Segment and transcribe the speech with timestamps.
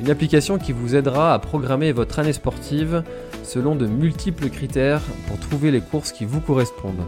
[0.00, 3.02] Une application qui vous aidera à programmer votre année sportive
[3.42, 7.04] selon de multiples critères pour trouver les courses qui vous correspondent.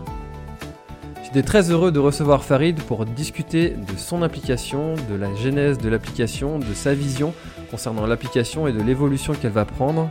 [1.23, 5.91] J'étais très heureux de recevoir Farid pour discuter de son application, de la genèse de
[5.91, 7.34] l'application, de sa vision
[7.70, 10.09] concernant l'application et de l'évolution qu'elle va prendre,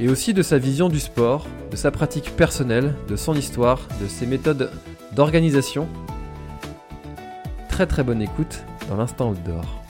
[0.00, 4.08] et aussi de sa vision du sport, de sa pratique personnelle, de son histoire, de
[4.08, 4.70] ses méthodes
[5.12, 5.86] d'organisation.
[7.68, 9.83] Très très bonne écoute dans l'instant outdoor.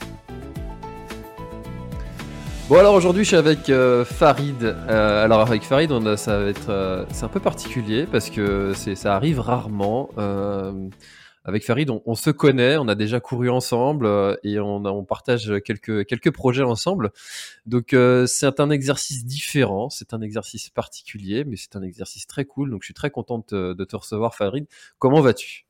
[2.67, 4.63] Bon alors aujourd'hui je suis avec euh, Farid.
[4.63, 8.31] Euh, alors avec Farid on a- ça va être euh, c'est un peu particulier parce
[8.31, 10.09] que ça arrive rarement.
[11.47, 14.09] Avec Farid on, on se connaît, on a déjà couru ensemble
[14.43, 17.11] et on, partage quelques quelques projets ensemble.
[17.67, 22.71] Donc c'est un exercice différent, c'est un exercice particulier mais c'est un exercice très cool.
[22.71, 24.65] Donc je suis très contente de te recevoir Farid.
[24.97, 25.67] Comment vas-tu?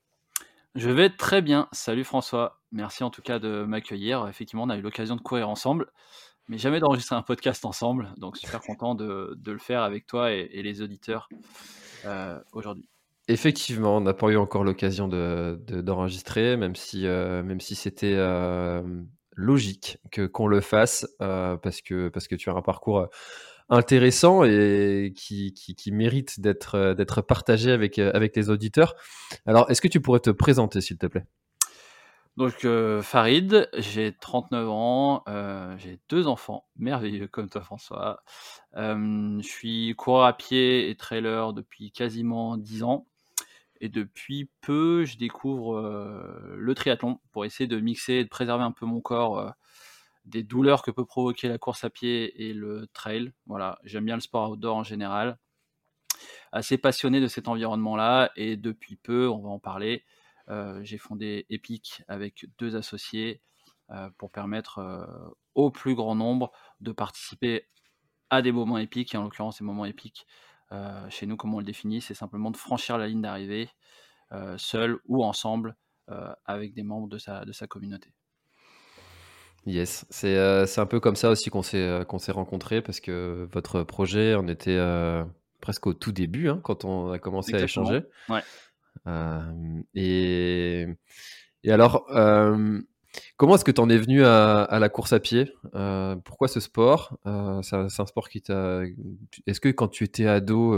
[0.75, 1.67] Je vais très bien.
[1.73, 2.61] Salut François.
[2.71, 4.27] Merci en tout cas de m'accueillir.
[4.29, 5.87] Effectivement, on a eu l'occasion de courir ensemble,
[6.47, 8.13] mais jamais d'enregistrer un podcast ensemble.
[8.17, 11.29] Donc super content de, le faire avec toi et, les auditeurs
[12.05, 12.87] euh, aujourd'hui.
[13.27, 18.13] Effectivement, on n'a pas eu encore l'occasion de, de- d'enregistrer, même si, euh, si c'était
[18.15, 18.83] euh,
[19.35, 23.07] logique que, qu'on le fasse, parce, que, tu as un parcours
[23.67, 28.93] intéressant et qui, qui, mérite d'être, partagé avec, avec les auditeurs.
[29.47, 31.25] Alors, est-ce que tu pourrais te présenter, s'il te plaît?
[32.37, 38.23] Donc euh, Farid, j'ai 39 ans, euh, j'ai deux enfants merveilleux comme toi François.
[38.75, 43.07] Euh, je suis coureur à pied et trailer depuis quasiment 10 ans.
[43.79, 45.81] Et depuis peu, je découvre
[46.57, 49.53] le triathlon pour essayer de mixer et de préserver un peu mon corps
[50.25, 53.31] des douleurs que peut provoquer la course à pied et le trail.
[53.47, 55.37] Voilà, j'aime bien le sport outdoor en général.
[56.51, 60.05] Assez passionné de cet environnement-là et depuis peu, on va en parler,
[60.83, 63.41] j'ai fondé Epic avec deux associés
[63.91, 65.05] euh, pour permettre euh,
[65.53, 66.51] au plus grand nombre
[66.81, 67.67] de participer
[68.31, 69.13] à des moments épiques.
[69.13, 70.25] Et en l'occurrence, ces moments épiques,
[70.71, 73.69] euh, chez nous, comme on le définit, c'est simplement de franchir la ligne d'arrivée
[74.31, 75.75] euh, seul ou ensemble
[76.09, 78.11] euh, avec des membres de sa, de sa communauté.
[79.67, 83.83] Yes, c'est, euh, un peu comme ça aussi qu'on s'est, euh, rencontrés, parce que votre
[83.83, 85.23] projet, on était euh,
[85.61, 87.87] presque au tout début, hein, quand on a commencé Exactement.
[87.87, 88.07] à échanger.
[88.29, 88.41] Ouais.
[89.07, 90.87] Euh, et,
[91.67, 92.81] alors, euh,
[93.37, 95.51] comment est-ce que tu en es venu à, la course à pied?
[95.75, 97.17] Euh, Pourquoi ce sport?
[97.63, 98.81] C'est, un, sport qui t'a...
[99.47, 100.77] Est-ce que quand tu étais ado,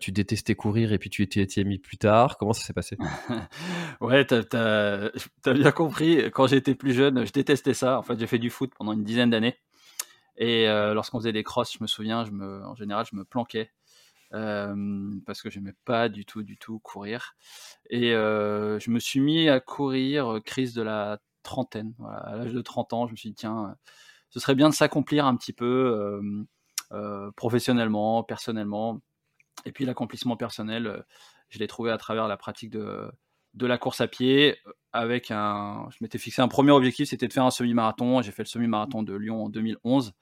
[0.00, 2.36] tu détestais courir et puis tu étais, mis plus tard?
[2.38, 2.96] Comment ça s'est passé?
[4.00, 6.30] Ouais, t'as, t'as bien compris.
[6.32, 7.98] Quand j'étais plus jeune, je détestais ça.
[7.98, 9.56] En fait, j'ai fait du foot pendant une dizaine d'années.
[10.36, 13.70] Et lorsqu'on faisait des crosses, je me souviens, en général, je me planquais
[14.30, 17.34] parce que j'aimais pas du tout, du tout courir.
[17.90, 21.94] Et je me suis mis à courir, crise de la trentaine.
[22.24, 23.76] À l'âge de 30 ans, je me suis dit, tiens,
[24.30, 26.20] ce serait bien de s'accomplir un petit peu
[27.36, 29.00] professionnellement, personnellement.
[29.64, 31.04] Et puis l'accomplissement personnel,
[31.48, 33.10] je l'ai trouvé à travers la pratique de,
[33.54, 34.56] de la course à pied
[34.92, 35.88] avec un.
[35.90, 38.22] Je m'étais fixé un premier objectif, c'était de faire un semi-marathon.
[38.22, 40.14] J'ai fait le semi-marathon de Lyon en 2011.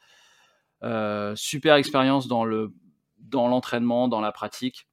[0.83, 2.73] Euh, super expérience dans le
[3.19, 4.87] dans l'entraînement, dans la pratique.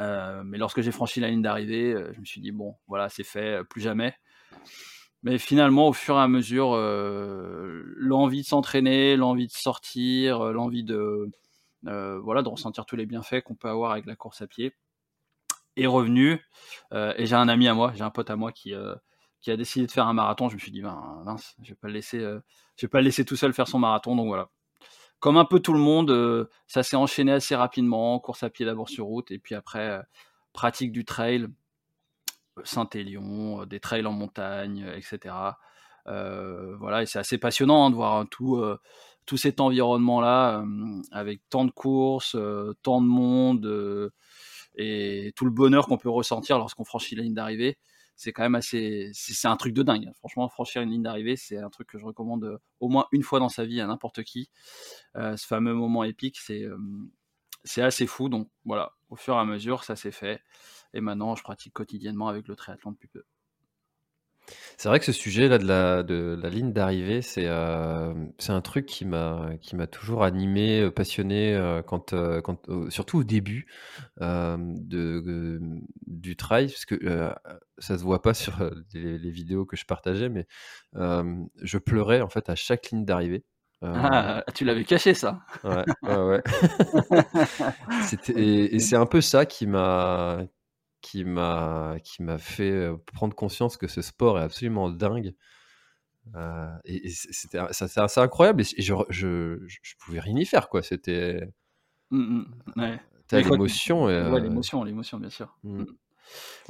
[0.00, 3.08] Euh, mais lorsque j'ai franchi la ligne d'arrivée, euh, je me suis dit bon, voilà,
[3.08, 4.14] c'est fait, euh, plus jamais.
[5.22, 11.30] Mais finalement, au fur et à mesure, l'envie de s'entraîner, l'envie de sortir, l'envie de
[11.82, 14.74] voilà de ressentir tous les bienfaits qu'on peut avoir avec la course à pied
[15.76, 16.40] est revenu.
[16.92, 18.74] Euh, et j'ai un ami à moi, j'ai un pote à moi qui
[19.40, 20.50] qui a décidé de faire un marathon.
[20.50, 23.36] Je me suis dit ben mince, je vais pas laisser, vais pas le laisser tout
[23.36, 24.16] seul faire son marathon.
[24.16, 24.50] Donc voilà.
[25.24, 28.18] Comme un peu tout le monde, euh, ça s'est enchaîné assez rapidement.
[28.18, 30.02] Course à pied d'abord sur route et puis après euh,
[30.52, 31.46] pratique du trail,
[32.62, 35.34] Saint-Élion, euh, des trails en montagne, etc.
[36.04, 38.62] Voilà, et c'est assez passionnant hein, de voir hein, tout,
[39.38, 40.62] cet environnement-là
[41.10, 42.36] avec tant de courses,
[42.82, 44.12] tant de monde,
[44.76, 47.78] et tout le bonheur qu'on peut ressentir lorsqu'on franchit la ligne d'arrivée,
[48.16, 50.10] c'est quand même assez, c'est un truc de dingue.
[50.18, 53.22] Franchement, franchir une ligne d'arrivée, c'est un truc que je recommande euh, au moins une
[53.22, 54.50] fois dans sa vie à n'importe qui.
[55.16, 56.78] Euh, ce fameux moment épique, c'est euh,
[57.64, 58.28] c'est assez fou.
[58.28, 60.42] Donc voilà, au fur et à mesure, ça s'est fait.
[60.94, 63.24] Et maintenant, je pratique quotidiennement avec le triathlon depuis peu.
[64.76, 68.60] C'est vrai que ce sujet-là de la, de la ligne d'arrivée, c'est euh, c'est un
[68.60, 72.58] truc qui m'a qui m'a toujours animé, euh, passionné euh, quand, quand
[72.90, 73.66] surtout au début
[74.20, 75.60] de,
[76.06, 77.32] du trail, parce que
[77.78, 80.46] ça se voit pas sur les, vidéos que je partageais, mais
[80.94, 83.44] je pleurais en fait à chaque ligne d'arrivée.
[83.82, 85.40] Ah, tu l'avais caché ça.
[85.62, 86.42] Ouais, ouais,
[88.34, 90.46] et c'est un peu ça qui m'a
[91.04, 95.34] qui m'a qui m'a fait prendre conscience que ce sport est absolument dingue.
[96.86, 100.82] et, c'était c'est assez incroyable et je, je, je, pouvais rien y faire quoi.
[100.82, 101.46] C'était
[102.10, 103.00] mmh, mmh, ouais.
[103.42, 104.04] l'émotion.
[104.04, 105.54] Ouais, l'émotion, l'émotion bien sûr.
[105.62, 105.84] Mmh.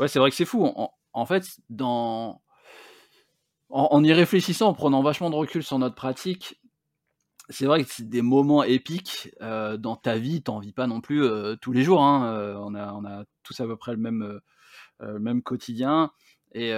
[0.01, 0.69] Ouais, c'est vrai que c'est fou.
[1.13, 2.43] En, fait, dans
[3.71, 6.61] en, en, y réfléchissant, en prenant vachement de recul sur notre pratique,
[7.49, 11.01] c'est vrai que c'est des moments épiques euh, dans ta vie, t'en vis pas non
[11.01, 12.03] plus euh, tous les jours.
[12.03, 12.33] Hein.
[12.33, 16.11] Euh, on, a, tous à peu près le même, quotidien.
[16.53, 16.73] Et,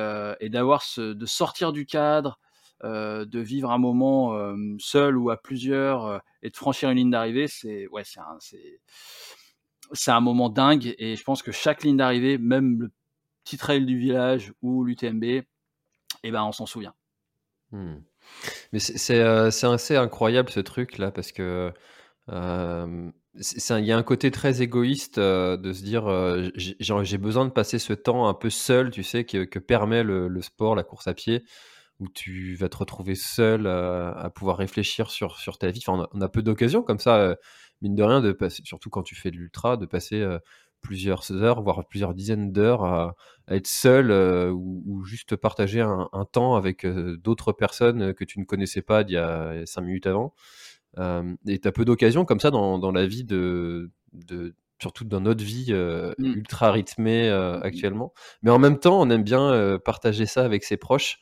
[0.48, 2.40] d'avoir ce, de sortir du cadre,
[2.82, 7.86] de vivre un moment seul ou à plusieurs et de franchir une ligne d'arrivée, c'est
[7.88, 8.38] ouais, c'est un,
[9.92, 10.94] c'est, un moment dingue.
[10.98, 12.92] Et je pense que chaque ligne d'arrivée, même le
[13.44, 15.44] petit trail du village ou l'UTMB, eh
[16.24, 16.94] ben, on s'en souvient.
[17.70, 17.96] Mmh.
[18.72, 21.72] Mais c'est euh, assez incroyable ce truc-là parce que
[22.30, 26.06] euh, il y a un côté très égoïste euh, de se dire
[26.56, 30.42] j'ai besoin de passer ce temps un peu seul, tu sais, que, que permet le,
[30.42, 31.44] sport, la course à pied,
[32.00, 35.82] où tu vas te retrouver seul à pouvoir réfléchir sur, sur ta vie.
[35.86, 37.36] Enfin, on a, peu d'occasions comme ça,
[37.82, 40.24] mine de rien, de passer, surtout quand tu fais de l'ultra, de passer
[40.80, 43.14] plusieurs heures, voire plusieurs dizaines d'heures à,
[43.48, 48.44] être seul euh, ou, juste partager un, temps avec euh, d'autres personnes que tu ne
[48.44, 50.34] connaissais pas il y a cinq minutes avant.
[50.98, 55.04] Euh, et tu as peu d'occasions comme ça dans, dans, la vie de, de surtout
[55.04, 56.25] dans notre vie mmh.
[56.25, 57.28] ultra rythmée
[57.62, 58.12] actuellement.
[58.43, 61.19] Mais en même temps, on aime bien partager ça avec ses proches.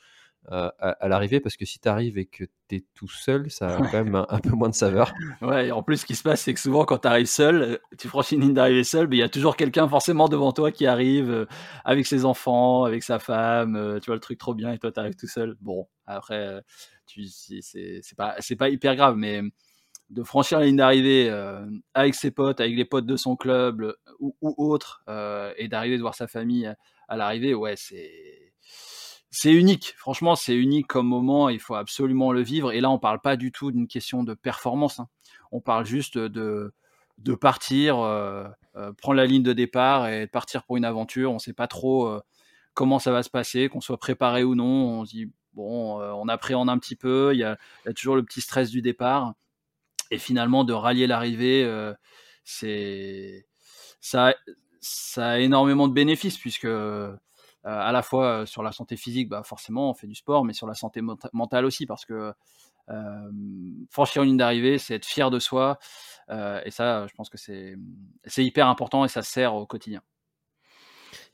[0.53, 3.79] Euh, à, l'arrivée parce que si tu arrives et que tu es tout seul, ça
[3.79, 5.15] a quand même un, peu moins de saveur.
[5.41, 7.63] Ouais, et en plus, ce qui se passe, c'est que souvent, quand tu arrives seul,
[7.63, 10.53] euh, tu franchis une ligne d'arrivée seul, mais il y a toujours quelqu'un forcément devant
[10.53, 11.47] toi qui arrive euh,
[11.87, 15.01] avec ses enfants, avec sa femme, tu vois le truc trop bien et toi, tu
[15.01, 15.57] arrives tout seul.
[15.63, 16.63] Bon, après,
[17.07, 19.41] tu, c'est, pas, c'est pas hyper grave, mais
[20.11, 21.31] de franchir la ligne d'arrivée
[21.95, 25.03] avec ses potes, avec les potes de son club ou, ou autre,
[25.57, 26.73] et d'arriver de voir sa famille
[27.09, 28.44] à l'arrivée, ouais, c'est
[29.35, 29.95] c'est unique.
[29.97, 31.49] Franchement, c'est unique comme moment.
[31.49, 32.71] Il faut absolument le vivre.
[32.71, 35.01] Et là, on parle pas du tout d'une question de performance.
[35.01, 35.09] Hein.
[35.51, 36.73] On parle juste de,
[37.41, 38.45] partir, euh,
[38.77, 41.33] euh, prendre la ligne de départ et partir pour une aventure.
[41.33, 42.21] On ne sait pas trop euh,
[42.75, 45.01] comment ça va se passer, qu'on soit préparé ou non.
[45.01, 47.35] On se dit, bon, on appréhende un petit peu.
[47.35, 49.35] Il y a, y a, toujours le petit stress du départ.
[50.13, 51.69] Et finalement, de rallier l'arrivée,
[52.45, 53.47] c'est
[54.01, 54.33] ça,
[54.81, 56.69] ça a énormément de bénéfices puisque
[57.65, 60.53] à la fois euh, sur la santé physique, bah forcément on fait du sport, mais
[60.53, 61.01] sur la santé
[61.33, 62.33] mentale aussi, parce que
[62.91, 63.31] euh,
[63.91, 65.79] franchir une ligne d'arrivée, c'est être fier de soi,
[66.31, 67.77] et ça, je pense que c'est
[68.37, 70.03] hyper important et ça sert au quotidien.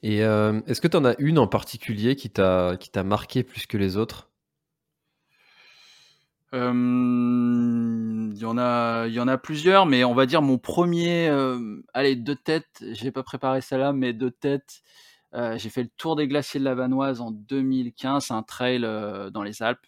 [0.02, 3.96] Et est-ce que tu en as une en particulier qui t'a marqué plus que les
[3.96, 4.30] autres?
[6.52, 11.28] Il y en a, il y en a plusieurs, mais on va dire mon premier,
[11.94, 12.82] allez, deux têtes.
[12.92, 14.82] J'ai pas préparé celle-là, mais deux têtes.
[15.34, 19.30] Euh, j'ai fait le tour des glaciers de la Vanoise en 2015, un trail euh,
[19.30, 19.86] dans les Alpes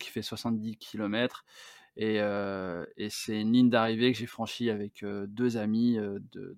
[0.00, 1.44] qui fait 70 km.
[2.00, 5.98] Euh, et, c'est une ligne d'arrivée que j'ai franchie avec deux amis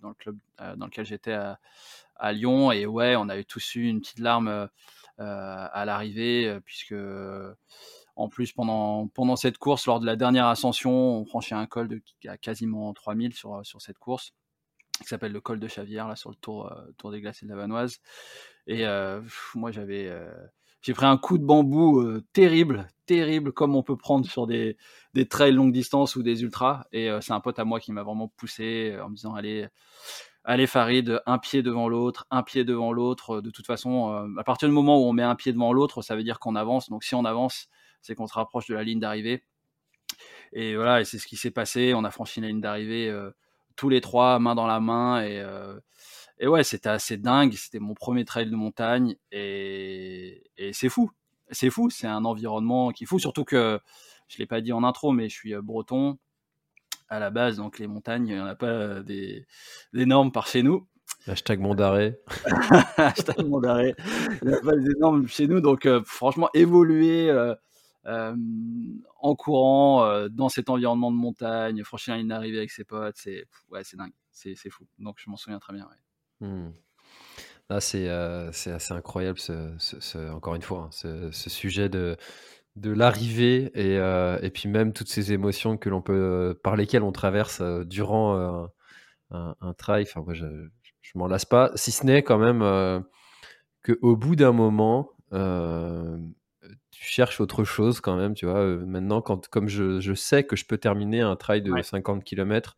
[0.00, 0.38] dans le club
[0.76, 2.70] dans lequel j'étais à, Lyon.
[2.70, 4.68] Et ouais, on avait tous eu une petite larme
[5.18, 6.94] à l'arrivée, puisque
[8.14, 11.88] en plus, pendant, pendant cette course, lors de la dernière ascension, on franchit un col
[11.88, 14.32] de à quasiment 3000 sur, sur cette course
[15.02, 17.52] qui s'appelle le col de Chavière, là, sur le tour, euh, tour des glaciers de
[17.52, 18.00] la Vanoise.
[18.66, 19.20] Et euh,
[19.54, 20.08] moi, j'avais.
[20.08, 20.32] Euh,
[20.82, 24.76] j'ai pris un coup de bambou terrible, terrible, comme on peut prendre sur des,
[25.14, 26.84] des trails longue distance ou des ultras.
[26.92, 29.66] Et c'est un pote à moi qui m'a vraiment poussé en me disant Allez,
[30.44, 33.40] allez Farid, un pied devant l'autre, un pied devant l'autre.
[33.40, 36.16] De toute façon, à partir du moment où on met un pied devant l'autre, ça
[36.16, 36.90] veut dire qu'on avance.
[36.90, 37.68] Donc si on avance,
[38.02, 39.42] c'est qu'on se rapproche de la ligne d'arrivée.
[40.52, 41.94] Et voilà, et c'est ce qui s'est passé.
[41.94, 43.10] On a franchi la ligne d'arrivée
[43.76, 45.22] tous les trois, main dans la main.
[45.22, 45.78] Et, euh,
[46.38, 47.52] et ouais, c'était assez dingue.
[47.54, 49.16] C'était mon premier trail de montagne.
[49.32, 51.10] Et, et c'est fou.
[51.50, 51.90] C'est fou.
[51.90, 53.18] C'est un environnement qui est fou.
[53.18, 53.80] Surtout que,
[54.28, 56.18] je ne l'ai pas dit en intro, mais je suis euh, breton
[57.08, 57.56] à la base.
[57.56, 59.46] Donc les montagnes, il n'y en a pas des,
[59.92, 60.86] des, normes par chez nous.
[61.26, 62.20] Hashtag mon d'arrêt.
[62.96, 63.94] Hashtag mon d'arrêt.
[64.42, 67.30] Il n'y a pas des normes chez nous, donc franchement, évoluer
[68.06, 73.44] en courant dans cet environnement de montagne, franchir la ligne d'arrivée avec ses potes, c'est
[73.70, 74.86] ouais, c'est dingue, c'est fou.
[74.98, 75.86] Donc je m'en souviens très bien.
[76.40, 76.48] Ouais.
[76.48, 76.72] Mmh.
[77.80, 79.38] C'est assez incroyable,
[80.32, 82.16] encore une fois, hein, ce, sujet de,
[82.76, 83.96] de l'arrivée et,
[84.46, 88.70] et, puis même toutes ces émotions que l'on peut, par lesquelles on traverse durant
[89.30, 90.04] un, un, trail.
[90.08, 90.46] Enfin, moi, je,
[91.00, 93.04] je m'en lasse pas, si ce n'est quand même
[93.82, 95.10] que au bout d'un moment,
[96.94, 98.64] tu cherches autre chose quand même, tu vois.
[98.64, 102.76] maintenant, quand, comme je, je, sais que je peux terminer un trail de 50 km,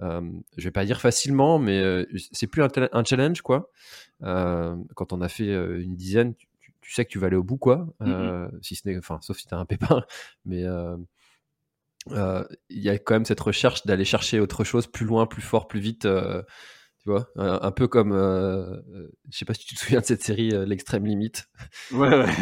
[0.00, 0.22] euh,
[0.56, 3.70] je vais pas dire facilement, mais c'est plus un, challenge, quoi.
[4.20, 6.34] quand on a fait une dizaine,
[6.80, 7.86] tu, sais que tu vas aller au bout, quoi.
[8.00, 10.02] Mmh si ce n'est, enfin, sauf si tu as un pépin,
[10.46, 10.64] mais
[12.06, 15.68] il y a quand même cette recherche d'aller chercher autre chose, plus loin, plus fort,
[15.68, 16.08] plus vite
[17.02, 20.04] tu vois un, peu comme euh, euh, je sais pas si tu te souviens de
[20.04, 21.48] cette série euh, l'extrême limite.
[21.92, 22.26] Ouais ouais.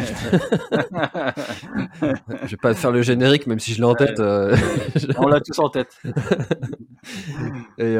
[2.43, 4.19] Je vais pas faire le générique même si je l'ai en tête
[5.17, 5.99] on l'a tous en tête.
[7.77, 7.97] Et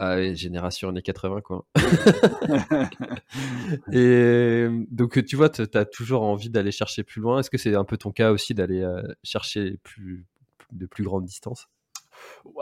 [0.00, 1.66] ah, génération années 80 quoi.
[3.92, 7.40] Et donc tu vois tu as toujours envie d'aller chercher plus loin.
[7.40, 8.84] Est-ce que c'est un peu ton cas aussi d'aller
[9.22, 10.26] chercher plus
[10.72, 11.68] de plus grandes distances?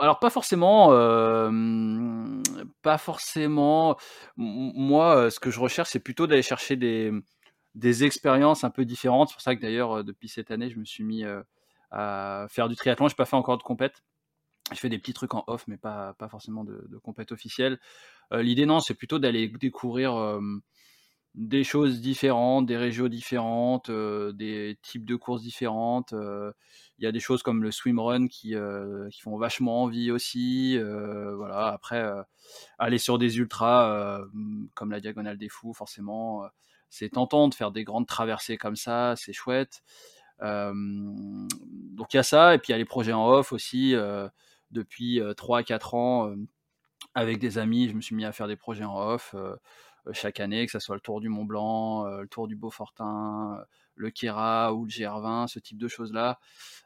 [0.00, 0.90] Alors pas forcément,
[2.82, 3.96] pas forcément.
[4.36, 7.12] moi, ce que je recherche, c'est plutôt d'aller chercher des,
[7.74, 9.28] des expériences un peu différentes.
[9.28, 11.24] C'est pour ça que d'ailleurs, depuis cette année, je me suis mis
[11.90, 13.08] à faire du triathlon.
[13.08, 14.02] J'ai pas fait encore de compète.
[14.72, 17.78] Je fais des petits trucs en off, mais pas, pas forcément de, de compète officielle.
[18.32, 20.40] L'idée, non, c'est plutôt d'aller découvrir
[21.36, 26.12] des choses différentes, des régions différentes, des types de courses différentes.
[26.98, 28.54] Il y a des choses comme le swimrun qui,
[29.12, 30.78] qui font vachement envie aussi.
[30.78, 31.68] voilà.
[31.68, 32.10] Après,
[32.78, 34.20] aller sur des ultras
[34.74, 36.42] comme la Diagonale des Fous, forcément,
[36.88, 39.82] c'est tentant de faire des grandes traversées comme ça, c'est chouette.
[40.40, 43.94] donc il y a ça, et puis il y a les projets en off aussi.
[44.70, 46.34] depuis 3 à 4 ans,
[47.14, 49.34] avec des amis, je me suis mis à faire des projets en off
[50.12, 54.10] chaque année, que ce soit le Tour du Mont Blanc, le Tour du Beaufortin, le
[54.10, 56.38] Kera ou le GR20, ce type de choses-là.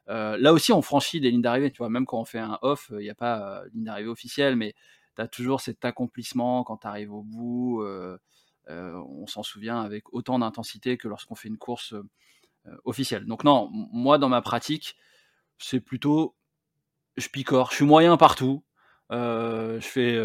[0.08, 1.70] Euh, là aussi, on franchit des lignes d'arrivée.
[1.70, 4.56] Tu vois, même quand on fait un off, il n'y a pas ligne d'arrivée officielle,
[4.56, 4.74] mais
[5.16, 7.84] tu as toujours cet accomplissement quand tu arrives au bout.
[8.68, 11.94] on s'en souvient avec autant d'intensité que lorsqu'on fait une course
[12.84, 13.26] officielle.
[13.26, 14.96] Donc non, moi dans ma pratique,
[15.58, 16.36] c'est plutôt
[17.16, 18.64] je picore, je suis moyen partout.
[19.10, 20.18] Je fais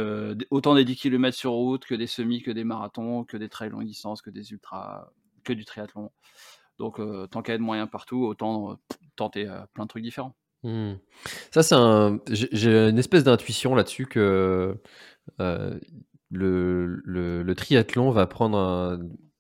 [0.52, 3.70] autant des 10 km sur route que des semis, que des marathons, que des trails
[3.70, 5.10] longue distance, que des ultras,
[5.44, 6.12] que du triathlon.
[6.78, 7.00] Donc,
[7.32, 8.78] tant qu'à être moyen partout, autant
[9.16, 10.36] tenter plein de trucs différents.
[10.64, 10.94] Mmh.
[11.52, 12.20] Ça, c'est un.
[12.30, 14.78] J'ai une espèce d'intuition là-dessus que
[16.32, 19.00] le, triathlon va prendre un,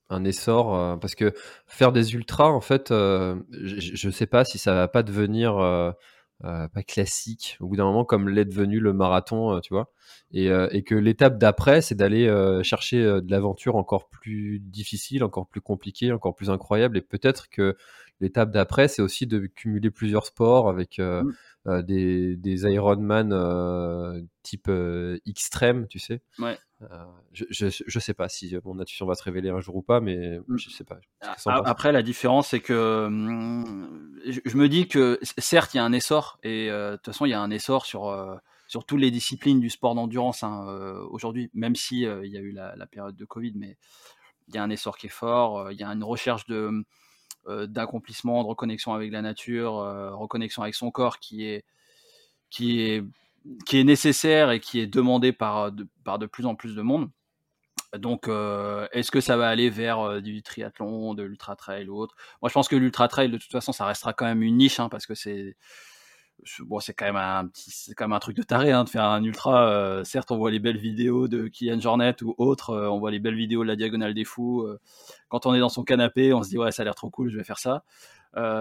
[0.09, 1.33] un essor parce que
[1.67, 5.93] faire des ultras, en fait, je ne sais pas si ça va pas devenir
[6.41, 9.89] pas classique au bout d'un moment comme l'est devenu le marathon, tu vois.
[10.35, 15.23] Euh, et, que l'étape d'après, c'est d'aller euh, chercher euh, de l'aventure encore plus difficile,
[15.23, 16.97] encore plus compliquée, encore plus incroyable.
[16.97, 17.77] Et peut-être que
[18.19, 21.31] l'étape d'après, c'est aussi de cumuler plusieurs sports avec mmh.
[21.65, 24.69] Des, des Ironman type
[25.25, 26.21] extrême, tu sais.
[26.39, 26.57] Ouais.
[27.33, 30.39] je, je, sais pas si mon intuition va se révéler un jour ou pas, mais
[30.47, 30.57] mmh.
[30.57, 30.99] je sais pas.
[31.45, 35.93] Après, la différence, c'est que mmh, je, me dis que certes, il y a un
[35.93, 39.59] essor, et de toute façon, il y a un essor sur sur toutes les disciplines
[39.59, 43.15] du sport d'endurance hein, euh, aujourd'hui, même si euh, il y a eu la, période
[43.15, 43.77] de Covid, mais
[44.47, 46.85] il y a un essor qui est fort, euh, il y a une recherche de
[47.47, 49.73] d'accomplissement, de reconnexion avec la nature,
[50.17, 51.63] reconnexion avec son corps qui est
[52.49, 53.03] qui est
[53.65, 56.81] qui est nécessaire et qui est demandé par de, par de plus en plus de
[56.81, 57.09] monde.
[57.97, 62.15] Donc, est-ce que ça va aller vers du triathlon, de l'ultra trail ou autre?
[62.41, 64.79] Moi, je pense que l'ultra trail, de toute façon, ça restera quand même une niche,
[64.79, 65.55] hein, parce que c'est
[66.59, 68.89] bon, c'est quand même un petit, c'est quand même un truc de taré hein, de
[68.89, 69.69] faire un ultra.
[69.69, 73.11] Euh, certes, on voit les belles vidéos de Kylian Jornet ou autres, euh, on voit
[73.11, 74.61] les belles vidéos de la diagonale des fous.
[74.61, 74.79] Euh,
[75.29, 77.29] quand on est dans son canapé, on se dit ouais, ça a l'air trop cool,
[77.29, 77.83] je vais faire ça.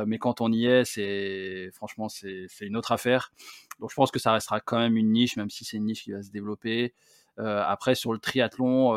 [0.07, 3.33] mais quand on y est, c'est franchement, c'est, une autre affaire.
[3.81, 6.05] Donc, je pense que ça restera quand même une niche, même si c'est une niche
[6.05, 6.95] qui va se développer.
[7.39, 8.95] après, sur le triathlon.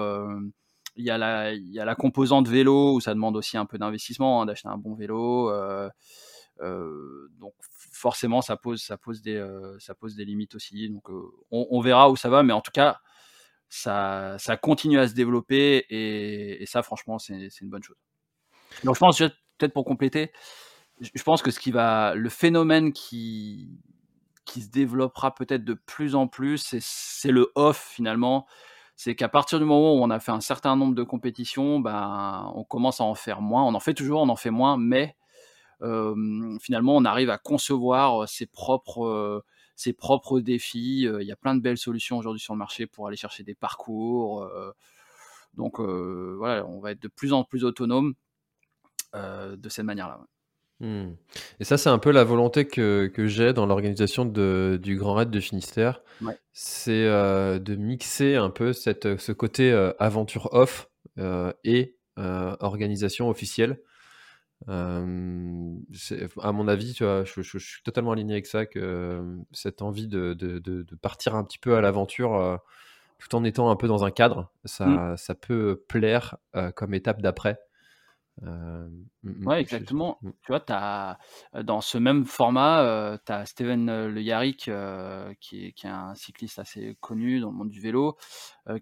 [0.96, 3.66] il y, a la, il y a la composante vélo où ça demande aussi un
[3.66, 5.52] peu d'investissement, hein, d'acheter un bon vélo.
[6.60, 7.54] donc
[7.91, 10.89] forcément, ça pose, ça pose, des, euh, ça pose des limites aussi.
[10.89, 13.00] Donc, euh, on, verra où ça va, mais en tout cas,
[13.70, 17.98] ça, continue à se développer et, ça, franchement, c'est une bonne chose.
[18.84, 20.32] Donc, je pense, peut-être pour compléter,
[21.00, 23.79] je pense que ce qui va, le phénomène qui,
[24.46, 28.48] qui se développera peut-être de plus en plus, c'est le off finalement.
[28.96, 32.51] c'est qu'à partir du moment où on a fait un certain nombre de compétitions, ben,
[32.56, 33.63] on commence à en faire moins.
[33.63, 35.15] On en fait toujours, on en fait moins, mais
[35.80, 39.44] finalement, on arrive à concevoir ses propres,
[39.76, 41.08] ses propres défis.
[41.20, 43.56] Il y a plein de belles solutions aujourd'hui sur le marché pour aller chercher des
[43.56, 44.50] parcours.
[45.54, 48.14] donc voilà, on va être de plus en plus autonome
[49.14, 50.20] de cette manière-là.
[50.80, 51.14] Mmh.
[51.60, 55.30] Et ça, c'est un peu la volonté que, que j'ai dans l'organisation du Grand Raid
[55.30, 56.02] de Finistère.
[56.54, 60.90] C'est de mixer un peu cette, ce côté aventure off
[61.64, 63.80] et organisation officielle.
[64.68, 70.08] À mon avis, tu vois, je, je, suis totalement aligné avec ça, que cette envie
[70.08, 72.60] de, de, de, partir un petit peu à l'aventure
[73.20, 75.18] tout en étant un peu dans un cadre, ça, mmh.
[75.18, 76.38] ça peut plaire
[76.76, 77.60] comme étape d'après.
[78.44, 78.88] Euh,
[79.44, 80.20] ouais, exactement.
[80.22, 81.17] Tu vois, as,
[81.63, 84.70] dans ce même format, tu as Steven Le Yarrick,
[85.39, 88.17] qui, est, qui est un cycliste assez connu dans le monde du vélo,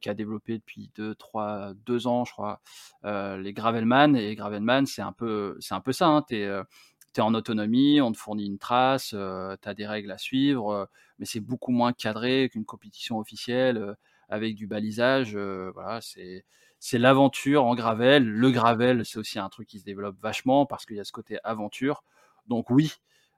[0.02, 2.62] qui a développé depuis 2 trois, deux ans, je crois,
[3.04, 4.16] les Gravelman.
[4.16, 6.08] Et Gravelman, c'est un peu, c'est un peu ça.
[6.08, 6.26] Hein.
[6.28, 10.90] Tu es, en autonomie, on te fournit une trace, tu as des règles à suivre,
[11.18, 13.96] mais c'est beaucoup moins cadré qu'une compétition officielle
[14.28, 15.38] avec du balisage.
[15.38, 16.46] voilà, c'est
[16.80, 18.28] c'est l'aventure en gravel.
[18.28, 21.12] Le gravel, c'est aussi un truc qui se développe vachement parce qu'il y a ce
[21.12, 22.04] côté aventure.
[22.48, 22.94] Donc oui,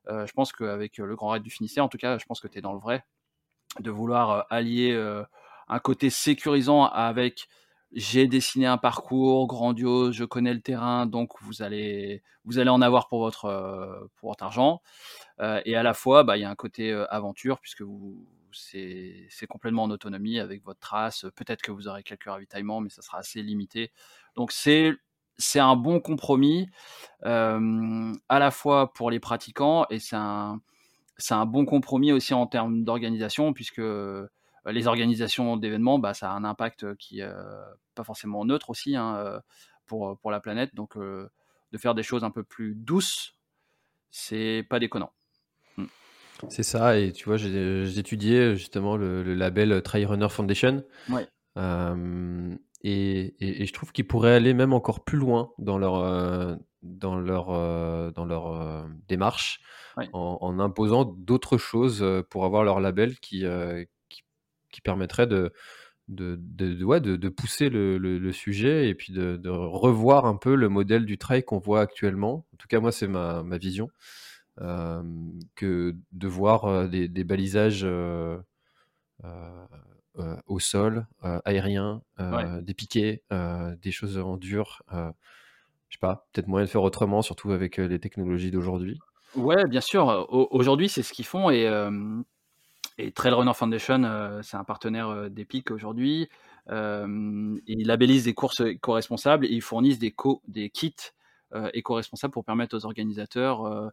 [0.09, 2.47] euh, je pense qu'avec le Grand Raid du Finistère, en tout cas, je pense que
[2.47, 3.05] tu es dans le vrai,
[3.79, 5.23] de vouloir euh, allier euh,
[5.67, 7.47] un côté sécurisant avec
[7.93, 13.19] j'ai dessiné un parcours grandiose, je connais le terrain, donc vous allez, en avoir pour
[13.19, 14.81] votre, pour argent.
[15.39, 18.27] et à la fois, bah, il y a un côté aventure puisque vous,
[18.57, 21.25] c'est complètement en autonomie avec votre trace.
[21.35, 23.91] Peut-être que vous aurez quelques ravitaillements, mais ça sera assez limité.
[24.35, 24.97] Donc c'est
[25.55, 26.69] un bon compromis
[27.23, 27.59] à
[28.39, 30.59] la fois pour les pratiquants et c'est un,
[31.45, 33.81] bon compromis aussi en termes d'organisation puisque
[34.65, 37.29] les organisations d'événements, bah, ça a un impact qui n'est
[37.95, 39.41] pas forcément neutre aussi hein,
[39.85, 40.75] pour, pour la planète.
[40.75, 43.35] Donc de faire des choses un peu plus douces,
[44.09, 45.11] c'est pas déconnant.
[46.49, 50.83] C'est ça, et tu vois, j'ai étudié justement le, label Trail Runner Foundation.
[52.83, 53.33] et,
[53.65, 58.87] je trouve qu'ils pourraient aller même encore plus loin dans leur, dans leur, dans leur
[59.07, 59.61] démarche
[60.13, 63.43] en, imposant d'autres choses pour avoir leur label qui,
[64.69, 65.51] qui, permettrait de,
[66.07, 71.17] de, de, de, pousser le, sujet et puis de, revoir un peu le modèle du
[71.17, 72.45] trail qu'on voit actuellement.
[72.53, 73.89] En tout cas, moi, c'est ma, ma vision
[74.57, 77.85] que de voir des, balisages
[80.47, 81.05] au sol,
[81.45, 82.01] aériens,
[82.61, 84.81] des piquets, des choses en dur.
[84.91, 85.11] je
[85.91, 88.99] sais pas, peut-être moyen de faire autrement, surtout avec les technologies d'aujourd'hui.
[89.35, 90.27] Ouais, bien sûr.
[90.29, 91.69] Aujourd'hui, c'est ce qu'ils font et,
[92.97, 96.29] et Trail Runner Foundation, c'est un partenaire d'Epic aujourd'hui.
[96.69, 100.15] ils labellisent des courses éco-responsables et ils fournissent des,
[100.47, 100.95] des kits
[101.73, 103.91] éco-responsables pour permettre aux organisateurs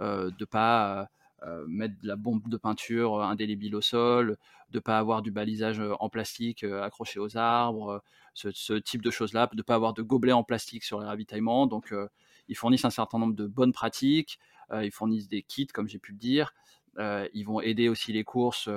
[0.00, 1.08] euh, de pas
[1.42, 4.36] euh, mettre de la bombe de peinture indélébile au sol,
[4.70, 8.02] de pas avoir du balisage en plastique accroché aux arbres,
[8.34, 11.66] ce, type de choses-là, de pas avoir de gobelets en plastique sur les ravitaillements.
[11.66, 11.94] Donc,
[12.48, 14.38] ils fournissent un certain nombre de bonnes pratiques.
[14.72, 16.52] ils fournissent des kits, comme j'ai pu le dire.
[16.98, 18.68] ils vont aider aussi les courses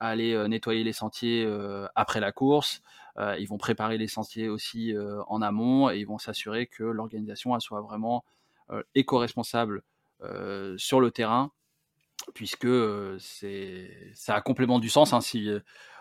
[0.00, 1.46] à aller nettoyer les sentiers
[1.94, 2.82] après la course.
[3.38, 4.92] ils vont préparer les sentiers aussi
[5.28, 8.24] en amont et ils vont s'assurer que l'organisation soit vraiment
[8.94, 9.91] éco-responsable euh,
[10.76, 11.52] sur le terrain,
[12.34, 15.12] puisque euh, c'est ça a complément du sens.
[15.12, 15.60] Hein, si, euh,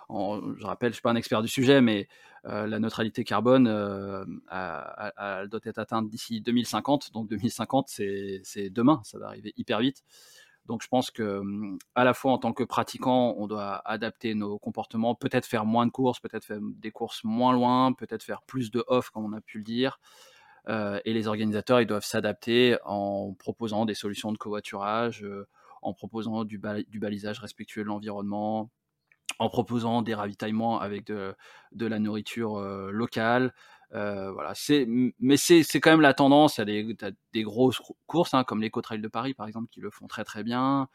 [0.10, 2.08] je rappelle, je suis pas un expert du sujet, mais
[2.44, 7.14] la neutralité carbone doit être atteinte d'ici 2050.
[7.14, 10.04] Donc 2050, c'est demain, ça va arriver hyper vite.
[10.66, 14.36] Donc je pense que hum, à la fois en tant que pratiquant, on doit adapter
[14.36, 18.42] nos comportements, peut-être faire moins de courses, peut-être faire des courses moins loin, peut-être faire
[18.44, 22.06] plus de off comme on a pu le dire, euh, et les organisateurs, ils doivent
[22.06, 25.48] s'adapter en proposant des solutions de covoiturage, euh,
[25.82, 28.70] en proposant du, balisage respectueux de l'environnement,
[29.40, 31.36] en proposant des ravitaillements avec de,
[31.76, 33.54] la nourriture euh, locale.
[33.92, 34.54] voilà,
[35.20, 36.60] mais c'est, quand même la tendance.
[36.60, 39.80] Il y a des, grosses courses, hein, comme l'Eco Trail de Paris, par exemple, qui
[39.80, 40.88] le font très très bien.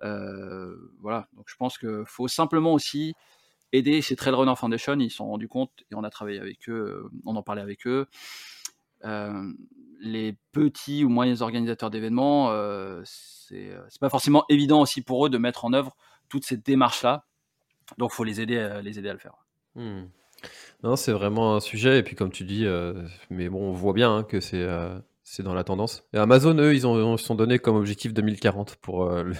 [0.00, 3.14] voilà, donc je pense qu'il faut simplement aussi
[3.72, 4.98] aider ces Trail Runner Foundation.
[5.00, 7.86] Ils se sont rendus compte, et on a travaillé avec eux, on en parlait avec
[7.86, 8.06] eux.
[10.00, 12.52] Les petits ou moyens organisateurs d'événements,
[13.04, 15.96] c'est pas forcément évident aussi pour eux de mettre en œuvre
[16.28, 17.24] toutes ces démarches-là.
[17.96, 19.34] Donc, faut les aider, à, les aider à le faire.
[19.74, 20.04] Hmm.
[20.82, 21.98] Non, c'est vraiment un sujet.
[21.98, 22.66] Et puis, comme tu dis,
[23.30, 26.04] mais bon, on voit bien hein, que c'est dans la tendance.
[26.12, 29.32] Amazon, eux, ils ont, se sont donné comme objectif 2040 pour le,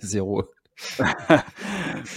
[0.00, 0.44] zéro,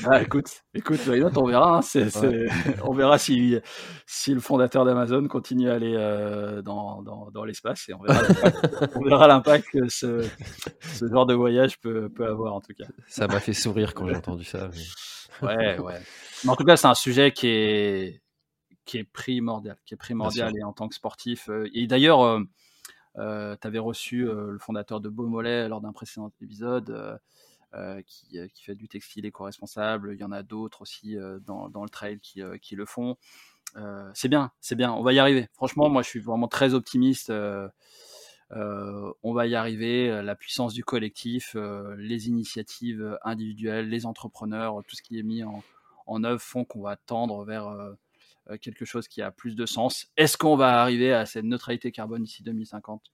[0.06, 1.80] ah, écoute, écoute, on verra.
[1.80, 1.82] Hein,
[2.84, 3.58] on verra si,
[4.06, 7.93] si le fondateur d'Amazon continue à aller euh, dans, dans, l'espace et
[8.95, 10.28] on verra l'impact que ce,
[10.82, 12.86] ce, genre de voyage peut, peut, avoir en tout cas.
[13.08, 14.69] Ça m'a fait sourire quand j'ai entendu ça.
[15.41, 16.02] Ouais, ouais.
[16.43, 18.22] Mais en tout cas, c'est un sujet qui est,
[18.89, 21.48] qui est primordial, qui est primordial et en tant que sportif.
[21.50, 22.41] Euh, et d'ailleurs, euh,
[23.17, 27.19] euh, tu avais reçu le fondateur de Beaumolet lors d'un précédent épisode.
[28.05, 30.13] Qui, qui, fait du textile éco-responsable.
[30.13, 33.17] Il y en a d'autres aussi dans, dans, le trail qui, le font.
[34.13, 34.91] c'est bien, c'est bien.
[34.93, 35.47] On va y arriver.
[35.53, 37.32] Franchement, moi, je suis vraiment très optimiste.
[38.51, 40.21] on va y arriver.
[40.21, 41.55] La puissance du collectif,
[41.97, 46.95] les initiatives individuelles, les entrepreneurs, tout ce qui est mis en, œuvre font qu'on va
[46.95, 47.67] tendre vers
[48.49, 50.08] euh, quelque chose qui a plus de sens.
[50.17, 53.12] Est-ce qu'on va arriver à cette neutralité carbone d'ici 2050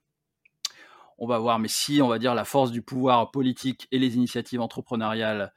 [1.18, 4.16] On va voir, mais si on va dire la force du pouvoir politique et les
[4.16, 5.54] initiatives entrepreneuriales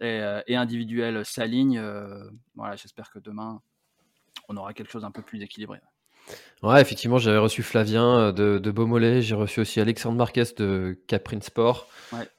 [0.00, 3.60] et, euh, individuelles s'alignent, euh, voilà, j'espère que demain
[4.48, 5.80] on aura quelque chose un peu plus équilibré.
[6.62, 11.42] Ouais, effectivement, j'avais reçu Flavien de, de Beaumolet, j'ai reçu aussi Alexandre Marquez de Caprine
[11.42, 11.86] Sport.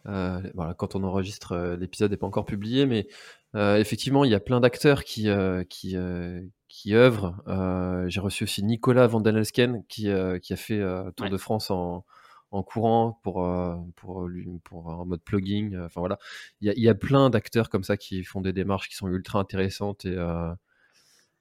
[0.04, 3.08] voilà, quand on enregistre, l'épisode n'est pas encore publié, mais
[3.54, 5.30] effectivement, il y a plein d'acteurs qui,
[5.70, 5.96] qui,
[6.76, 7.42] qui œuvre.
[7.48, 9.24] Euh, j'ai reçu aussi Nicolas Van
[9.88, 12.04] qui, euh, qui a fait euh, Tour de France en,
[12.52, 13.48] en courant pour,
[13.96, 15.78] pour, lui, pour en mode plugging.
[15.78, 16.18] Enfin voilà,
[16.62, 19.08] il y a, y a, plein d'acteurs comme ça qui font des démarches qui sont
[19.08, 20.18] ultra intéressantes et,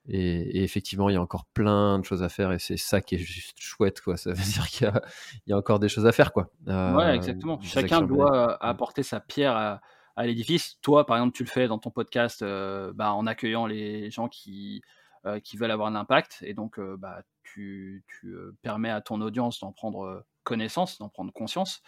[0.07, 3.15] et, effectivement, il y a encore plein de choses à faire et c'est ça qui
[3.15, 4.01] est juste chouette.
[4.01, 4.17] Quoi.
[4.17, 4.87] Ça veut dire qu'il
[5.47, 6.33] y, y, a encore des choses à faire.
[6.33, 6.51] Quoi.
[6.67, 7.61] ouais, exactement.
[7.61, 9.81] Chacun doit apporter sa pierre à,
[10.17, 10.79] à l'édifice.
[10.83, 14.83] Toi, par exemple, tu le fais dans ton podcast bah, en accueillant les gens qui
[15.27, 16.41] euh, qui veulent avoir un impact.
[16.43, 21.33] Et donc, euh, bah, tu, euh, permets à ton audience d'en prendre connaissance, d'en prendre
[21.33, 21.83] conscience.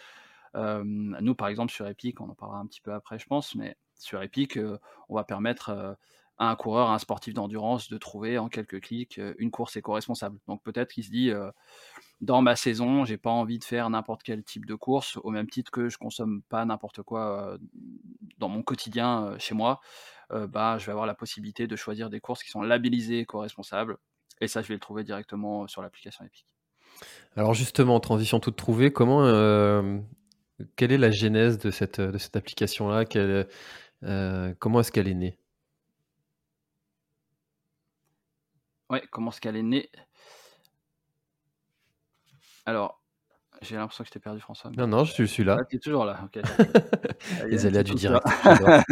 [0.55, 3.77] nous, par exemple, sur Epic, on en parlera un petit peu après, je pense, mais
[3.95, 4.57] sur Epic,
[5.09, 5.97] on va permettre
[6.39, 10.39] à un coureur, à un sportif d'endurance de trouver en quelques clics une course éco-responsable.
[10.47, 11.31] Donc peut-être qu'il se dit,
[12.21, 15.49] dans ma saison, j'ai pas envie de faire n'importe quel type de course, au même
[15.49, 17.57] titre que je consomme pas n'importe quoi
[18.39, 19.79] dans mon quotidien chez moi.
[20.31, 23.97] Euh, bah, je vais avoir la possibilité de choisir des courses qui sont labellisées éco-responsables.
[24.39, 26.45] Et ça, je vais le trouver directement euh, sur l'application Epic.
[27.35, 29.99] Alors justement, en transition toute trouvée, comment, euh,
[30.75, 33.05] quelle est la genèse de cette, de cette application-là?
[34.59, 35.37] Comment est-ce qu'elle est née?
[38.89, 39.91] Ouais, comment est-ce qu'elle est née?
[42.65, 43.01] Alors,
[43.61, 44.71] j'ai l'impression que je t'ai perdu, François.
[44.75, 45.57] Non, non, je suis là.
[45.59, 46.29] Ah, tu es toujours là.
[47.47, 48.25] Les aléas du direct.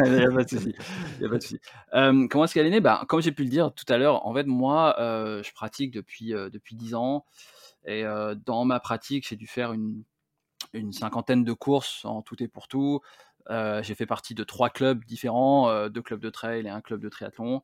[0.06, 0.76] Il n'y a pas de souci.
[1.24, 1.60] a pas de souci.
[1.94, 2.82] Euh, comment est-ce qu'elle est née?
[2.82, 5.92] Bah, Comme j'ai pu le dire tout à l'heure, en fait, moi, euh, je pratique
[5.92, 7.26] depuis, euh, depuis 10 ans.
[7.88, 8.04] Et
[8.48, 10.02] dans ma pratique, j'ai dû faire une,
[10.74, 13.02] une cinquantaine de courses en tout et pour tout.
[13.48, 17.10] j'ai fait partie de trois clubs différents, deux clubs de trail et un club de
[17.10, 17.62] triathlon.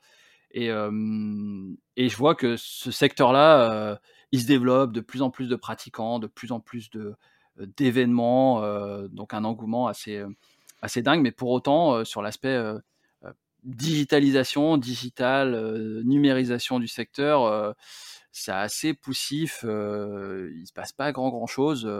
[0.51, 3.99] Et, et je vois que ce secteur-là
[4.31, 7.15] il se développe de plus en plus de pratiquants, de plus en plus de
[7.77, 8.61] d'événements,
[9.09, 10.23] donc un engouement assez
[10.81, 11.21] assez dingue.
[11.21, 12.57] Mais pour autant, sur l'aspect
[13.63, 17.75] digitalisation, digital, numérisation du secteur,
[18.31, 19.59] c'est assez poussif.
[19.63, 21.91] il se passe pas grand grand chose,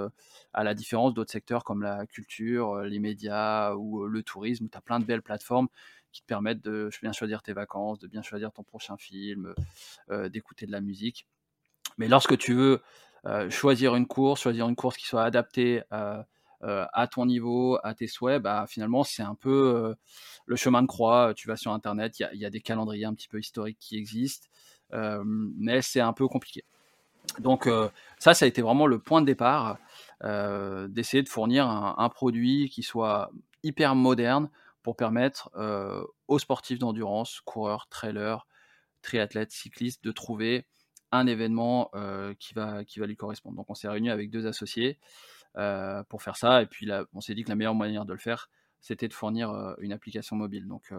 [0.53, 4.77] à la différence d'autres secteurs comme la culture, les médias ou le tourisme, où tu
[4.77, 5.67] as plein de belles plateformes
[6.11, 9.53] qui te permettent de bien choisir tes vacances, de bien choisir ton prochain film,
[10.29, 11.27] d'écouter de la musique.
[11.97, 12.81] Mais lorsque tu veux
[13.49, 18.41] choisir une course, choisir une course qui soit adaptée à ton niveau, à tes souhaits,
[18.41, 19.95] bah, finalement, c'est un peu
[20.45, 21.33] le chemin de croix.
[21.35, 24.47] Tu vas sur Internet, il y, a des calendriers un petit peu historiques qui existent,
[24.93, 26.63] mais c'est un peu compliqué.
[27.39, 27.69] Donc
[28.19, 29.77] ça, ça a été vraiment le point de départ,
[30.23, 33.31] d'essayer de fournir un, produit qui soit
[33.63, 34.49] hyper moderne
[34.83, 35.49] pour permettre
[36.27, 38.47] aux sportifs d'endurance, coureurs, trailers,
[39.01, 40.65] triathlètes, cyclistes, de trouver
[41.11, 41.91] un événement
[42.39, 43.55] qui, va, qui va lui correspondre.
[43.55, 44.99] Donc on s'est réuni avec deux associés
[46.09, 48.19] pour faire ça, et puis là, on s'est dit que la meilleure manière de le
[48.19, 50.67] faire, c'était de fournir une application mobile.
[50.67, 50.93] Donc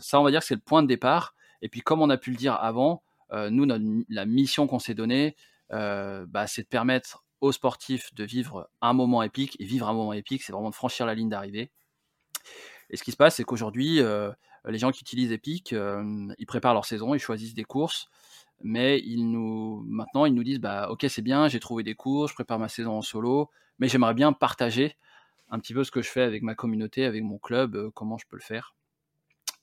[0.00, 1.34] ça, on va dire que c'est le point de départ.
[1.62, 3.66] Et puis comme on a pu le dire avant, nous,
[4.08, 5.34] la mission qu'on s'est donnée,
[5.70, 9.56] bah, c'est de permettre aux sportifs de vivre un moment épique.
[9.60, 11.70] Et vivre un moment épique, c'est vraiment de franchir la ligne d'arrivée.
[12.90, 14.00] Et ce qui se passe, c'est qu'aujourd'hui,
[14.64, 18.08] les gens qui utilisent Epic, ils préparent leur saison, ils choisissent des courses
[18.62, 22.28] mais ils nous, maintenant, ils nous disent bah, Ok, c'est bien, j'ai trouvé des cours,
[22.28, 24.96] je prépare ma saison en solo, mais j'aimerais bien partager
[25.50, 28.18] un petit peu ce que je fais avec ma communauté, avec mon club, euh, comment
[28.18, 28.74] je peux le faire.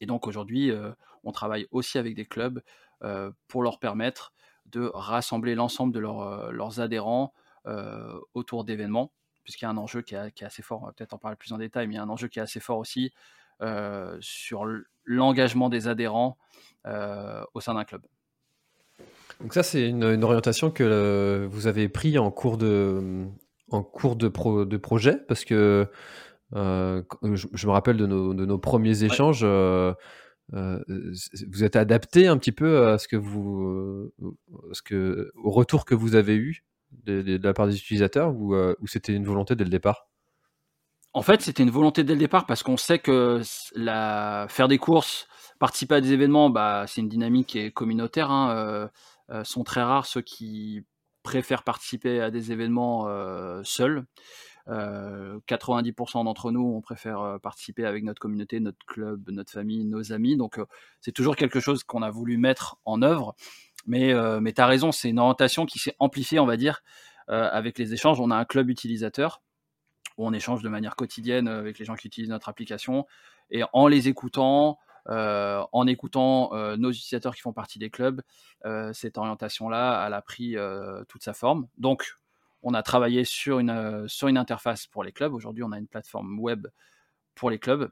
[0.02, 0.92] Et donc aujourd'hui, euh,
[1.24, 2.62] on travaille aussi avec des clubs
[3.04, 4.34] euh, pour leur permettre
[4.66, 7.34] de rassembler l'ensemble de leurs adhérents
[8.34, 9.12] autour d'événements
[9.44, 11.52] puisqu'il y a un enjeu qui est, assez fort, on va peut-être en parler plus
[11.52, 13.12] en détail, mais il y a un enjeu qui est assez fort aussi
[14.20, 14.66] sur
[15.04, 16.38] l'engagement des adhérents
[16.86, 18.02] au sein d'un club.
[19.42, 23.26] Donc ça, c'est une, orientation que vous avez pris en cours de,
[23.70, 24.28] en cours de,
[24.64, 25.88] de projet, parce que
[26.54, 29.46] je, me rappelle de nos, premiers échanges.
[30.54, 30.80] Euh,
[31.52, 34.14] vous êtes adapté un petit peu à ce que vous, euh,
[34.74, 38.88] ce que, au retour que vous avez eu de, la part des utilisateurs euh, ou,
[38.88, 40.08] c'était une volonté dès le départ?
[41.14, 43.42] En fait, c'était une volonté dès le départ parce qu'on sait que
[43.74, 45.28] la, faire des courses,
[45.60, 48.30] participer à des événements, bah, c'est une dynamique qui est communautaire.
[48.30, 48.90] Hein,
[49.44, 50.84] sont très rares ceux qui
[51.24, 53.08] préfèrent participer à des événements
[53.64, 54.06] seuls.
[54.68, 60.38] 90% d'entre nous, on préfère participer avec notre communauté, notre club, notre famille, nos amis.
[60.38, 60.60] Donc,
[61.02, 63.36] c'est toujours quelque chose qu'on a voulu mettre en œuvre.
[63.86, 66.82] Mais, mais tu as raison, c'est une orientation qui s'est amplifiée, on va dire,
[67.28, 68.20] avec les échanges.
[68.20, 69.42] On a un club utilisateur
[70.18, 73.06] où on échange de manière quotidienne avec les gens qui utilisent notre application.
[73.52, 78.22] Et en les écoutant, en écoutant nos utilisateurs qui font partie des clubs,
[78.94, 80.56] cette orientation-là, elle a pris
[81.08, 81.68] toute sa forme.
[81.78, 82.16] Donc,
[82.66, 85.34] on a travaillé sur une, euh, interface pour les clubs.
[85.34, 86.68] Aujourd'hui, on a une plateforme web
[87.36, 87.92] pour les clubs.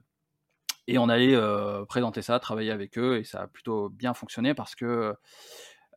[0.88, 4.54] Et on allait euh, présenter ça, travailler avec eux, et ça a plutôt bien fonctionné
[4.54, 5.16] parce que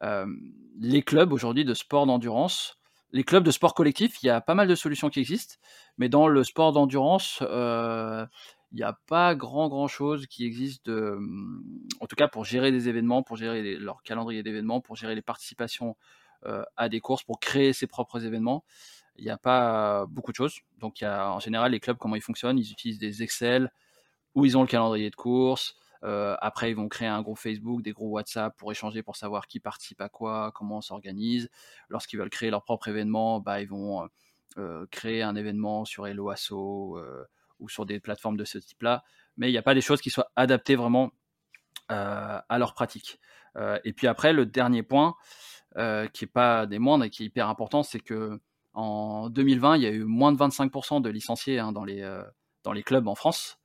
[0.02, 0.26] euh,
[0.79, 2.79] les clubs aujourd'hui de sport d'endurance,
[3.12, 5.55] les clubs de sport collectif, il y a pas mal de solutions qui existent,
[5.96, 7.42] mais dans le sport d'endurance,
[8.77, 11.19] il n'y a pas grand grand chose qui existe, de,
[12.01, 15.23] en tout cas pour gérer des événements, pour gérer leur calendrier d'événements, pour gérer les
[15.23, 15.97] participations
[16.77, 18.65] à des courses pour créer ses propres événements.
[19.17, 20.61] Il n'y a pas beaucoup de choses.
[20.79, 22.59] Donc, il y a, en général, les clubs, comment ils fonctionnent?
[22.59, 23.73] Ils utilisent des Excel
[24.35, 25.75] où ils ont le calendrier de course.
[26.03, 29.59] Après, ils vont créer un groupe Facebook, des groupes WhatsApp pour échanger, pour savoir qui
[29.59, 31.49] participe à quoi, comment on s'organise.
[31.89, 34.07] Lorsqu'ils veulent créer leur propre événement, bah, ils vont
[34.91, 37.01] créer un événement sur Helloasso
[37.59, 39.05] ou sur des plateformes de ce type-là.
[39.37, 41.12] Mais il n'y a pas des choses qui soient adaptées vraiment
[41.88, 43.21] à leur pratique.
[43.85, 45.14] et puis après, le dernier point,
[45.79, 48.40] euh, qui est pas des moindres et qui est hyper important, c'est que
[48.73, 52.23] en 2020, il y a eu moins de 25% de licenciés hein, dans, les, euh,
[52.62, 53.59] dans les clubs en France.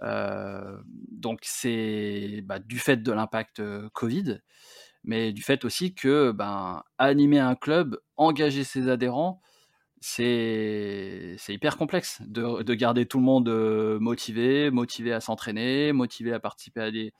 [0.00, 0.78] Euh,
[1.10, 4.38] donc c'est bah, du fait de l'impact Covid,
[5.02, 9.40] mais du fait aussi que ben, animer un club, engager ses adhérents,
[10.00, 13.48] c'est hyper complexe de, de, garder tout le monde
[14.00, 17.12] motivé, motivé à s'entraîner, motivé à participer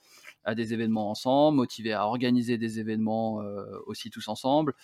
[0.45, 4.75] à des, événements ensemble, motivés à organiser des événements euh, aussi tous ensemble.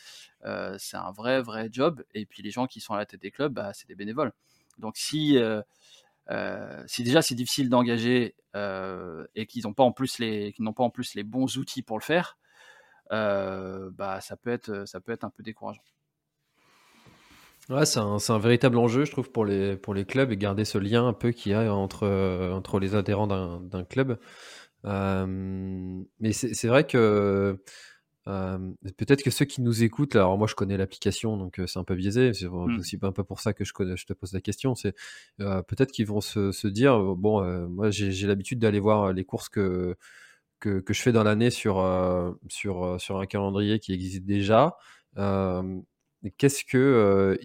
[0.45, 2.03] Euh, c'est un vrai, vrai job.
[2.15, 4.33] Et puis les gens qui sont à la tête des clubs, bah, c'est des bénévoles.
[4.79, 5.63] Donc si, euh,
[6.99, 10.53] déjà c'est difficile d'engager et qu'ils n'ont pas, en plus les,
[11.25, 12.39] bons outils pour le faire,
[13.11, 15.83] bah, ça peut être un peu décourageant.
[17.71, 20.65] Ouais, c'est un, un, véritable enjeu, je trouve, pour les, pour les clubs et garder
[20.65, 22.07] ce lien un peu qu'il y a entre,
[22.53, 24.19] entre les adhérents d'un club
[26.21, 27.59] mais c'est vrai que
[28.27, 31.95] peut-être que ceux qui nous écoutent, alors moi je connais l'application, donc c'est un peu
[31.95, 32.79] biaisé, c'est mmh.
[32.79, 34.95] aussi un peu pour ça que je, je te pose la question, c'est
[35.39, 39.97] peut-être qu'ils vont se, se, dire, bon, moi j'ai l'habitude d'aller voir les courses que,
[40.61, 41.83] que, que je fais dans l'année sur,
[42.49, 44.77] sur, sur un calendrier qui existe déjà.
[46.39, 47.39] Qu'est-ce que,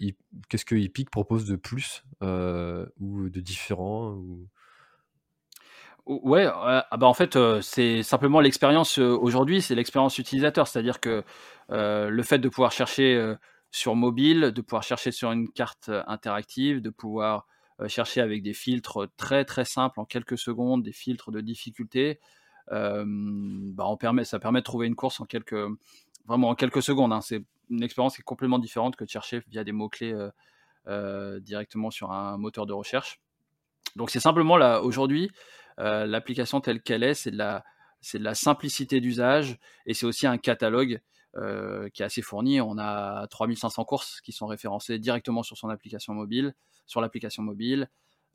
[0.48, 4.46] qu'est-ce que Epic propose de plus ou de différent ou...
[6.06, 10.66] Ouais, ah bah en fait, c'est simplement l'expérience aujourd'hui, c'est l'expérience utilisateur.
[10.66, 11.22] C'est-à-dire que
[11.68, 13.34] le fait de pouvoir chercher
[13.70, 17.46] sur mobile, de pouvoir chercher sur une carte interactive, de pouvoir
[17.86, 22.18] chercher avec des filtres très très simples en quelques secondes, des filtres de difficulté,
[22.70, 23.04] bah
[24.24, 25.68] ça permet de trouver une course en quelques,
[26.26, 27.12] vraiment en quelques secondes.
[27.12, 27.20] Hein.
[27.70, 30.14] Une expérience qui est complètement différente que de chercher via des mots-clés
[31.40, 33.20] directement sur un moteur de recherche.
[33.96, 35.30] Donc c'est simplement là aujourd'hui
[35.80, 41.00] euh, l'application telle qu'elle est, c'est de la, simplicité d'usage et c'est aussi un catalogue
[41.36, 42.60] euh, qui est assez fourni.
[42.60, 46.54] On a 3500 courses qui sont référencées directement sur son application mobile,
[46.86, 47.88] sur l'application mobile,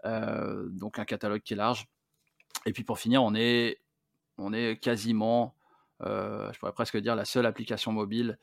[0.05, 1.87] euh, donc un catalogue qui est large.
[2.65, 3.77] Et puis pour finir, on est
[4.81, 5.55] quasiment,
[6.01, 8.39] je pourrais presque dire, la seule application mobile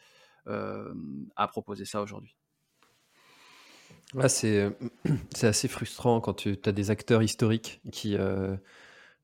[0.46, 2.37] à proposer ça aujourd'hui.
[4.28, 4.70] c'est,
[5.35, 8.16] c'est assez frustrant quand tu as des acteurs historiques qui,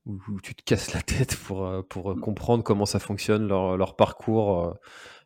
[0.09, 3.77] où, tu te casses la tête pour, euh, pour euh, comprendre comment ça fonctionne, leur,
[3.77, 4.73] leur parcours euh,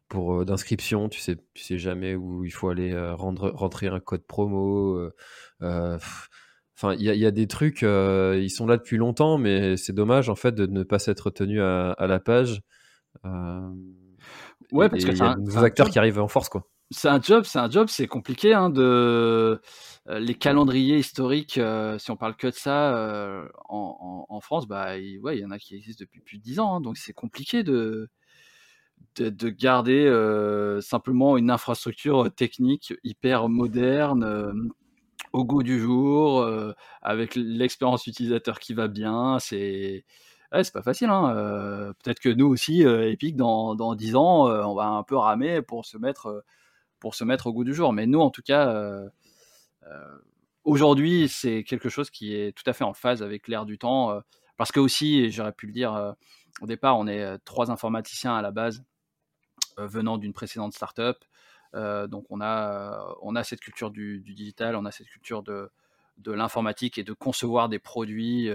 [0.09, 1.09] pour d'inscription.
[1.09, 5.09] Tu sais, tu sais jamais où il faut aller rendre, rentrer un code promo.
[5.61, 10.35] Enfin, il y, a des trucs, ils sont là depuis longtemps, mais c'est dommage en
[10.35, 12.61] fait de ne pas s'être tenu à, la page.
[14.73, 16.67] Ouais, parce que y a des acteurs qui arrivent en force, quoi.
[16.91, 19.61] c'est un job, c'est un job, c'est compliqué hein, de
[20.07, 21.61] les calendriers historiques.
[21.99, 25.59] si on parle que de ça en, France, bah il, ouais, il y en a
[25.59, 28.09] qui existent depuis plus de 10 ans, hein, donc c'est compliqué de
[29.17, 30.09] de, garder
[30.81, 34.71] simplement une infrastructure technique hyper moderne
[35.33, 36.47] au goût du jour,
[37.03, 39.39] avec l'expérience utilisateur qui va bien.
[39.39, 40.05] C'est
[40.53, 41.09] c'est pas facile.
[41.09, 41.95] Hein.
[42.03, 45.87] Peut-être que nous aussi, Epic, dans, dans 10 ans, on va un peu ramer pour
[45.87, 45.97] se
[47.25, 47.93] mettre au goût du jour.
[47.93, 49.09] Mais nous, en tout cas, euh,
[49.87, 50.19] euh,
[50.65, 54.11] aujourd'hui, c'est quelque chose qui est tout à fait en phase avec l'air du temps.
[54.11, 54.21] Euh,
[54.57, 56.15] parce que aussi, j'aurais pu le dire
[56.61, 58.85] au départ, on est trois informaticiens à la base
[59.79, 61.17] venant d'une précédente startup.
[61.75, 65.71] donc on a, cette culture du, digital, on a cette culture de,
[66.19, 68.51] de l'informatique et de concevoir des produits,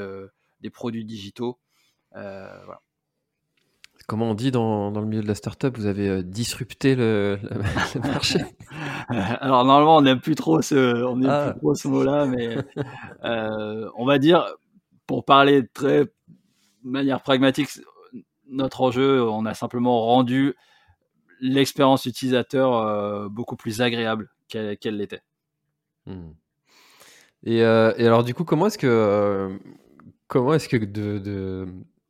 [0.62, 1.60] des produits digitaux.
[2.24, 2.82] Voilà.
[4.08, 7.38] Comment on dit dans, dans, le milieu de la startup, vous avez euh, disrupté le,
[8.02, 8.40] marché
[9.10, 11.52] Alors normalement, on n'aime plus trop ce, on ah.
[11.52, 12.56] plus trop ce mot-là, mais
[13.26, 14.46] euh, on va dire,
[15.08, 16.10] pour parler très de
[16.86, 17.68] manière pragmatique,
[18.50, 20.56] notre enjeu, on a simplement rendu
[21.42, 25.22] l'expérience utilisateur euh, beaucoup plus agréable qu'elle l'était.
[26.06, 26.30] Hmm.
[27.44, 29.60] Et, et, alors du coup, comment est-ce que
[30.30, 31.68] comment est-ce que de, de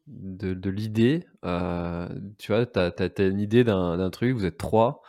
[0.08, 1.26] de, l'idée.
[1.46, 5.02] Euh, tu vois, tu as, une idée d'un truc, vous êtes trois.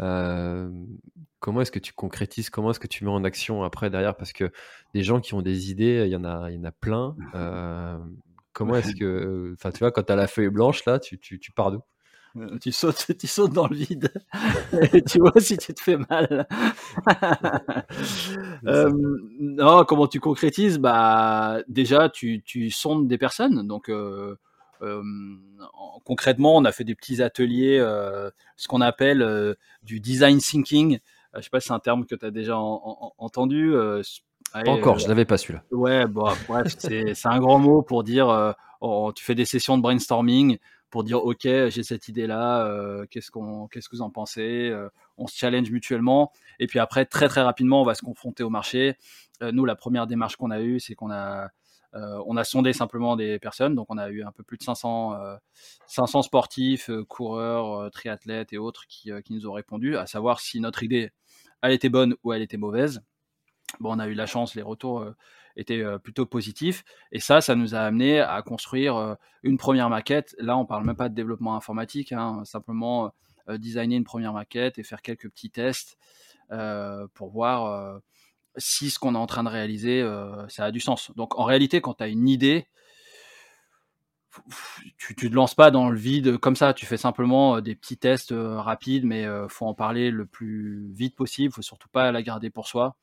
[0.00, 0.70] Euh,
[1.40, 4.16] comment est-ce que tu concrétises Comment est-ce que tu mets en action après derrière?
[4.16, 4.50] Parce que
[4.94, 7.16] des gens qui ont des idées, il y en a, il y en a plein.
[7.34, 7.98] Euh,
[8.52, 11.38] comment est-ce que, enfin, tu vois, quand tu as la feuille blanche là, tu, tu,
[11.38, 11.80] tu pars d'où?
[12.60, 14.12] Tu sautes, tu sautes dans le vide
[14.92, 16.46] et tu vois si tu te fais mal.
[18.62, 20.78] non, comment tu concrétises?
[20.78, 23.66] Bah déjà, tu, tu sondes des personnes.
[23.66, 23.90] Donc
[26.04, 27.78] concrètement, on a fait des petits ateliers,
[28.56, 31.00] ce qu'on appelle du design thinking.
[31.34, 33.74] je sais pas si c'est un terme que tu as déjà entendu.
[34.54, 35.64] encore, je l'avais pas celui-là.
[35.72, 38.54] Ouais, bon, bref, c'est un grand mot pour dire,
[39.16, 40.58] tu fais des sessions de brainstorming
[40.90, 44.74] pour dire ok j'ai cette idée là qu'est-ce qu'on qu'est-ce que vous en pensez
[45.16, 46.32] on se challenge mutuellement.
[46.58, 48.96] Et puis après très très rapidement on va se confronter au marché.
[49.40, 51.50] Nous la première démarche qu'on a eue c'est qu'on a
[51.94, 54.62] euh, on a sondé simplement des personnes, donc on a eu un peu plus de
[54.62, 55.18] 500,
[55.88, 60.60] 500 euh, sportifs, euh, coureurs, triathlètes et autres qui, nous ont répondu, à savoir si
[60.60, 61.10] notre idée,
[61.62, 63.02] elle était bonne ou elle était mauvaise.
[63.80, 65.04] Bon, on a eu la chance, les retours
[65.56, 66.84] étaient plutôt positifs.
[67.12, 70.34] Et ça, ça nous a amené à construire une première maquette.
[70.38, 73.12] Là, on parle même pas de développement informatique, hein, simplement
[73.48, 75.98] designer une première maquette et faire quelques petits tests
[77.14, 78.00] pour voir
[78.56, 80.08] si ce qu'on est en train de réaliser,
[80.48, 81.10] ça a du sens.
[81.16, 82.66] Donc en réalité, quand tu as une idée,
[84.96, 87.96] tu, ne te lances pas dans le vide comme ça, tu fais simplement des petits
[87.96, 92.50] tests rapides, mais faut en parler le plus vite possible, faut surtout pas la garder
[92.50, 92.96] pour soi.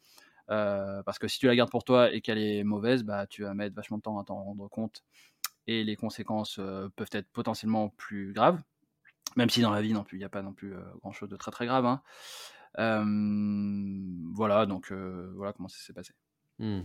[0.47, 3.53] Parce que si tu la gardes pour toi et qu'elle est mauvaise, bah, tu vas
[3.53, 5.03] mettre vachement de temps à t'en rendre compte
[5.67, 6.60] et les conséquences
[6.95, 8.62] peuvent être potentiellement plus graves.
[9.36, 11.29] Même si dans la vie non plus, il n'y a pas non plus grand chose
[11.29, 11.86] de très très grave.
[11.86, 12.01] Hein
[14.33, 16.13] voilà, donc voilà comment ça s'est passé.
[16.60, 16.79] Mmh.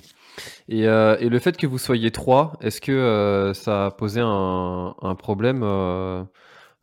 [0.69, 5.63] Et, le fait que vous soyez trois, est-ce que ça a posé un problème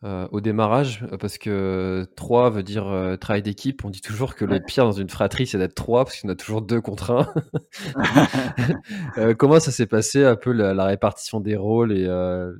[0.05, 3.83] euh, au démarrage, euh, parce que 3 veut dire euh, travail d'équipe.
[3.83, 6.35] On dit toujours que le pire dans une fratrie, c'est d'être 3, parce en a
[6.35, 7.33] toujours deux contre un.
[9.37, 12.05] comment ça s'est passé un peu la, répartition des rôles et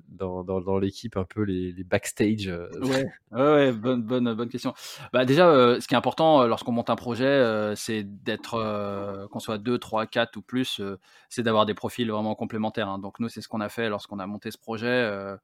[0.09, 3.05] dans, dans, dans l'équipe, un peu les, les backstage ouais.
[3.31, 4.73] ouais, bonne, bonne, bonne question.
[5.13, 9.77] Bah, déjà, ce qui est important lorsqu'on monte un projet, c'est d'être, qu'on soit 2,
[9.77, 10.81] 3, 4 ou plus,
[11.29, 12.89] c'est d'avoir des profils vraiment complémentaires.
[12.89, 12.99] Hein.
[12.99, 15.37] Donc nous, c'est ce qu'on a fait lorsqu'on a monté ce projet.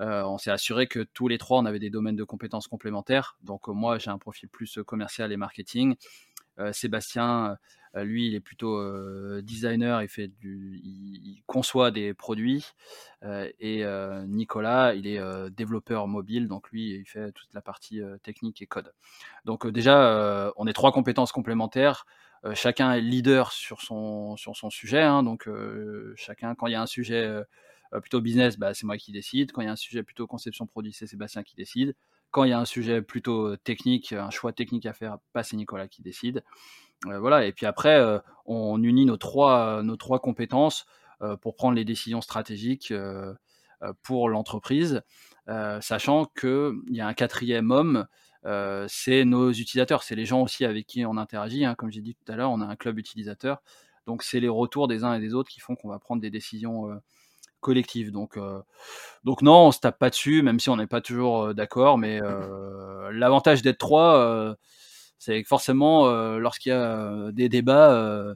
[0.00, 3.36] Euh, on s'est assuré que tous les trois, on avait des domaines de compétences complémentaires.
[3.42, 5.96] Donc euh, moi, j'ai un profil plus euh, commercial et marketing.
[6.72, 7.56] Sébastien,
[7.94, 8.78] lui, il est plutôt
[9.40, 12.66] designer, il, fait du, il, conçoit des produits.
[13.22, 13.82] et
[14.26, 15.18] Nicolas, il est
[15.52, 18.92] développeur mobile, donc lui, il fait toute la partie technique et code.
[19.46, 22.04] Donc déjà, on est trois compétences complémentaires.
[22.52, 25.00] chacun est leader sur son, sur son sujet.
[25.00, 25.22] Hein.
[25.22, 25.48] donc
[26.14, 27.42] chacun, quand il y a un sujet
[27.98, 29.50] plutôt business, bah, c'est moi qui décide.
[29.50, 31.94] Quand il y a un sujet plutôt conception produit, c'est Sébastien qui décide.
[32.30, 35.42] Quand il y a un sujet plutôt euh, technique, un choix technique à faire, bah,
[35.42, 36.44] c'est Nicolas qui décide.
[37.06, 37.44] Euh, voilà.
[37.46, 38.00] Et puis après,
[38.46, 40.86] on unit nos trois, nos trois compétences
[41.42, 42.94] pour prendre les décisions stratégiques
[44.02, 45.02] pour l'entreprise,
[45.80, 48.06] sachant qu'il y a un quatrième homme,
[48.88, 51.64] c'est nos utilisateurs, c'est les gens aussi avec qui on interagit.
[51.64, 51.74] Hein.
[51.74, 53.62] Comme j'ai dit tout à l'heure, on a un club utilisateur,
[54.06, 56.30] donc c'est les retours des uns et des autres qui font qu'on va prendre des
[56.30, 57.00] décisions
[57.60, 58.10] collective.
[58.10, 58.60] Donc, euh,
[59.24, 61.98] donc non, on se tape pas dessus, même si on n'est pas toujours euh, d'accord.
[61.98, 64.56] Mais euh, l'avantage d'être trois,
[65.18, 66.08] C'est que forcément,
[66.38, 68.34] lorsqu'il y a des débats,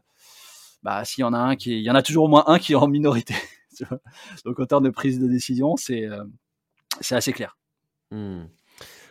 [0.82, 2.58] bah, s'il y en a un qui, il y en a toujours au moins un
[2.58, 3.34] qui est en minorité.
[4.44, 6.06] Donc en termes de prise de décision, c'est
[7.10, 7.56] assez clair.
[8.10, 8.44] Mmh.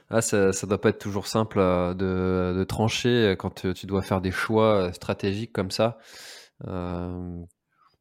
[0.09, 4.22] Ah, ça, ça doit pas être toujours simple de, de trancher quand tu dois faire
[4.22, 5.97] des choix stratégiques comme ça.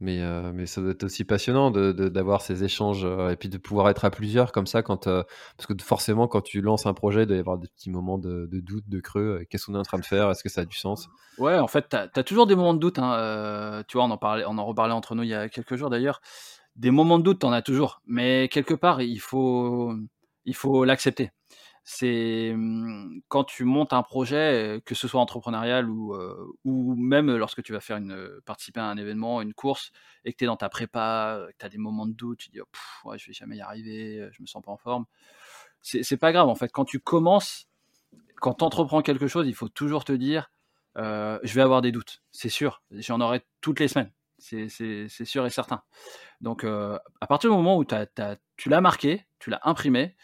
[0.03, 3.49] Mais, euh, mais ça doit être aussi passionnant de, d'avoir ces échanges euh, et puis
[3.49, 4.83] de pouvoir être à plusieurs comme ça.
[4.83, 5.23] Quand, euh,
[5.57, 8.19] parce que forcément, quand tu lances un projet, il doit y avoir des petits moments
[8.19, 9.45] de, doute, de creux.
[9.49, 10.29] Qu'est-ce qu'on est en train de faire?
[10.29, 11.09] Est-ce que ça a du sens?
[11.39, 12.99] Ouais, en fait, tu as, toujours des moments de doute.
[12.99, 13.85] Hein.
[13.87, 15.89] tu vois, on en, parlait, on en reparlait entre nous il y a quelques jours
[15.89, 16.21] d'ailleurs.
[16.75, 18.03] Des moments de doute, tu en as toujours.
[18.05, 19.95] Mais quelque part, il faut,
[20.47, 21.31] il faut l'accepter
[21.85, 26.17] c'est mmh, quand tu montes un projet, que ce soit entrepreneurial ou,
[26.65, 29.93] ou même lorsque tu vas faire une, participer à un événement, une course,
[30.25, 32.51] et que tu es dans ta prépa, que tu as des moments de doute, tu
[32.51, 35.07] dis «Oh, ouais, je vais jamais y arriver, je me sens pas en forme.
[35.81, 36.71] C'est pas grave en fait.
[36.71, 37.67] Quand tu commences,
[38.37, 40.53] quand tu entreprends quelque chose, il faut toujours te dire
[40.97, 44.13] je vais avoir des doutes, c'est sûr, j'en aurai toutes les semaines.
[44.39, 45.83] C'est sûr et certain.
[46.41, 50.17] Donc, à partir du moment où tu l'as marqué, tu l'as imprimé,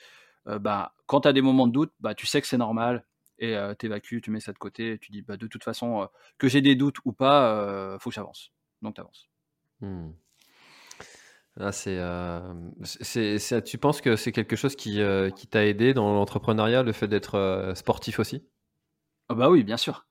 [0.60, 3.04] bah, quand tu as des moments de doute, bah, tu sais que c'est normal
[3.38, 6.08] et tu évacues, tu mets ça de côté et tu dis bah, de toute façon,
[6.38, 8.52] que j'ai des doutes ou pas, il faut que j'avance.
[8.82, 9.28] Donc tu avances.
[9.80, 10.10] Mmh.
[11.60, 11.98] Ah, c'est,
[13.38, 15.00] c'est, tu penses que c'est quelque chose qui,
[15.36, 18.44] qui t'a aidé dans l'entrepreneuriat, le fait d'être sportif aussi?
[19.28, 20.06] Ah Bah oui, bien sûr.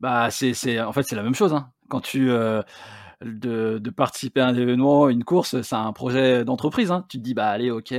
[0.00, 1.54] Bah, c'est, en fait, c'est la même chose.
[1.54, 1.72] Hein.
[1.88, 2.30] Quand tu.
[3.22, 6.90] De, de, participer à un événement, une course, c'est un projet d'entreprise.
[6.90, 7.04] Hein.
[7.10, 7.92] Tu te dis, bah allez, ok,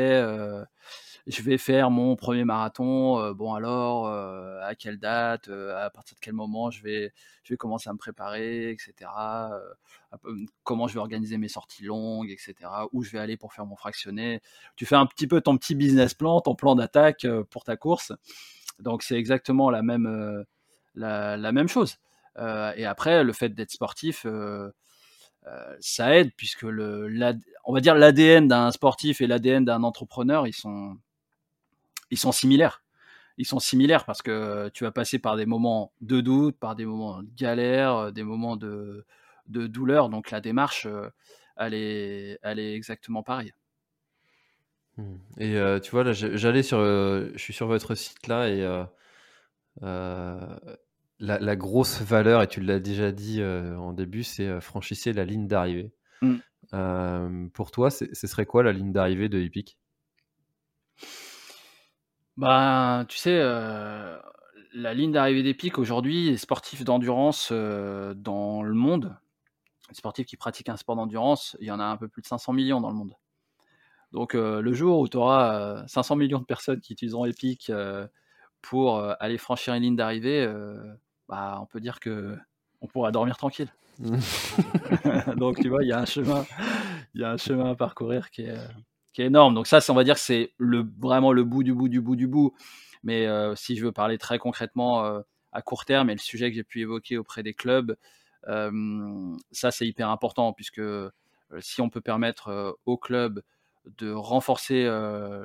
[1.28, 3.20] je vais faire mon premier marathon.
[3.20, 7.14] Euh, bon alors, euh, à quelle date, euh, à partir de quel moment je vais,
[7.44, 9.10] je vais commencer à me préparer, etc.
[10.64, 12.56] comment je vais organiser mes sorties longues, etc.
[12.92, 14.42] Où je vais aller pour faire mon fractionné.
[14.76, 18.12] Tu fais un petit peu ton petit business plan, ton plan d'attaque pour ta course.
[18.80, 20.46] Donc c'est exactement la même,
[20.96, 21.98] la, même chose.
[22.38, 24.26] et après, le fait d'être sportif,
[25.80, 30.54] ça aide puisque le, on va dire l'ADN d'un sportif et l'ADN d'un entrepreneur, ils
[30.54, 30.98] sont,
[32.12, 32.84] ils sont similaires.
[33.38, 36.86] Ils sont similaires parce que tu vas passer par des moments de doute, par des
[36.86, 39.06] moments de galère, euh, des moments de,
[39.48, 40.10] de douleur.
[40.10, 41.10] Donc la démarche, euh,
[41.56, 43.54] elle est, elle est exactement pareille.
[44.98, 45.16] Mmh.
[45.40, 48.62] Et euh, tu vois, là, j'allais sur, je suis sur votre site là et
[51.20, 55.94] la, grosse valeur, et tu l'as déjà dit en début, c'est franchissez la ligne d'arrivée.
[56.22, 57.50] Mmh.
[57.54, 59.80] pour toi, ce serait quoi la ligne d'arrivée de Epic?
[62.38, 64.18] Bah, tu sais, euh,
[64.74, 69.16] la ligne d'arrivée des pics aujourd'hui, les sportifs d'endurance, euh, dans le monde,
[69.90, 72.28] les sportifs qui pratiquent un sport d'endurance, il y en a un peu plus de
[72.28, 73.16] 500 millions dans le monde.
[74.12, 77.72] Donc, euh, le jour où tu auras, 500 millions de personnes qui utiliseront Epic,
[78.62, 80.48] pour, aller franchir une ligne d'arrivée,
[81.28, 83.70] bah, on peut dire qu'on pourra dormir tranquille.
[85.38, 86.46] Donc tu vois, il y a un chemin
[87.14, 88.58] il y a un chemin à parcourir qui est,
[89.14, 89.54] qui est énorme.
[89.56, 92.16] Donc ça, on va dire que c'est le, vraiment le bout du bout du bout
[92.16, 92.54] du bout.
[93.04, 96.50] Mais euh, si je veux parler très concrètement euh, à court terme, et le sujet
[96.50, 97.96] que j'ai pu évoquer auprès des clubs,
[98.48, 100.82] euh, ça c'est hyper important puisque
[101.60, 103.42] si on peut permettre aux clubs
[103.98, 104.86] de renforcer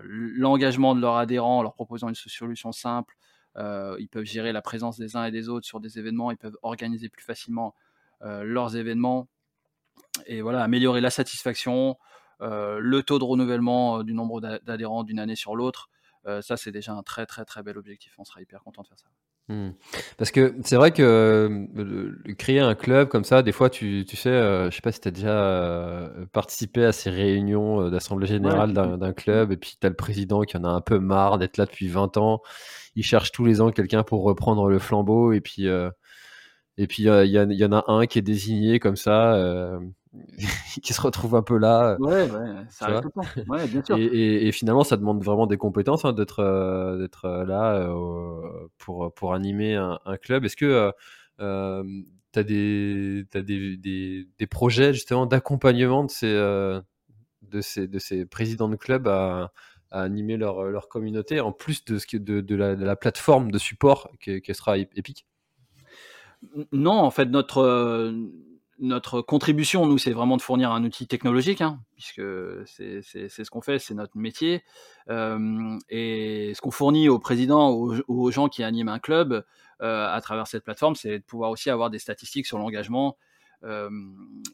[0.05, 3.17] l'engagement de leurs adhérents en leur proposant une solution simple,
[3.57, 6.57] ils peuvent gérer la présence des uns et des autres sur des événements, ils peuvent
[6.63, 7.75] organiser plus facilement
[8.21, 9.27] leurs événements
[10.27, 11.97] et voilà améliorer la satisfaction,
[12.41, 15.89] le taux de renouvellement euh, du nombre d'adhérents d'une année sur l'autre,
[16.27, 18.15] euh, ça c'est déjà un très très très bel objectif.
[18.19, 19.07] On sera hyper content de faire ça.
[19.49, 19.71] Mmh.
[20.17, 21.69] Parce que c'est vrai que
[22.37, 25.07] créer un club comme ça, des fois, tu, tu sais, je sais pas si tu
[25.07, 29.95] as déjà participé à ces réunions d'assemblée générale d'un club, et puis tu as le
[29.95, 32.43] président qui en a un peu marre d'être là depuis 20 ans.
[32.97, 35.69] Il cherche tous les ans quelqu'un pour reprendre le flambeau, et puis
[36.79, 39.79] et puis il y, y, en a un qui est désigné comme ça.
[40.83, 41.97] qui se retrouve un peu là.
[41.99, 43.11] Ouais, ouais, ça arrive
[43.49, 43.97] Ouais, bien sûr.
[43.97, 48.69] Et, et, finalement, ça demande vraiment des compétences hein, d'être euh, d'être euh, là euh,
[48.79, 50.45] pour, pour animer un, club.
[50.45, 50.93] Est-ce que
[51.39, 51.45] tu
[52.39, 58.27] as, des, as des, des, des, projets justement d'accompagnement de ces, de, ces, de ces
[58.27, 59.53] présidents de club à,
[59.91, 63.51] à animer leur, leur communauté en plus de, ce de, de, la, de la plateforme
[63.51, 65.27] de support qui, qui sera épique?
[66.73, 68.13] Non, en fait, notre
[68.79, 72.23] notre contribution, nous, c'est vraiment de fournir un outil technologique, hein, puisque
[72.67, 74.63] c'est ce qu'on fait, c'est notre métier.
[75.09, 79.45] Euh, et ce qu'on fournit aux présidents, aux, gens qui animent un club
[79.83, 83.17] euh, à travers cette plateforme, c'est de pouvoir aussi avoir des statistiques sur l'engagement
[83.65, 83.89] euh,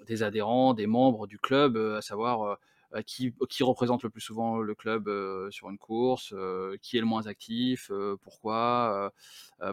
[0.06, 2.58] des adhérents, des membres du club, à savoir
[3.06, 5.10] qui, qui, représente le plus souvent le club
[5.50, 6.34] sur une course,
[6.82, 7.90] qui est le moins actif,
[8.22, 9.12] pourquoi,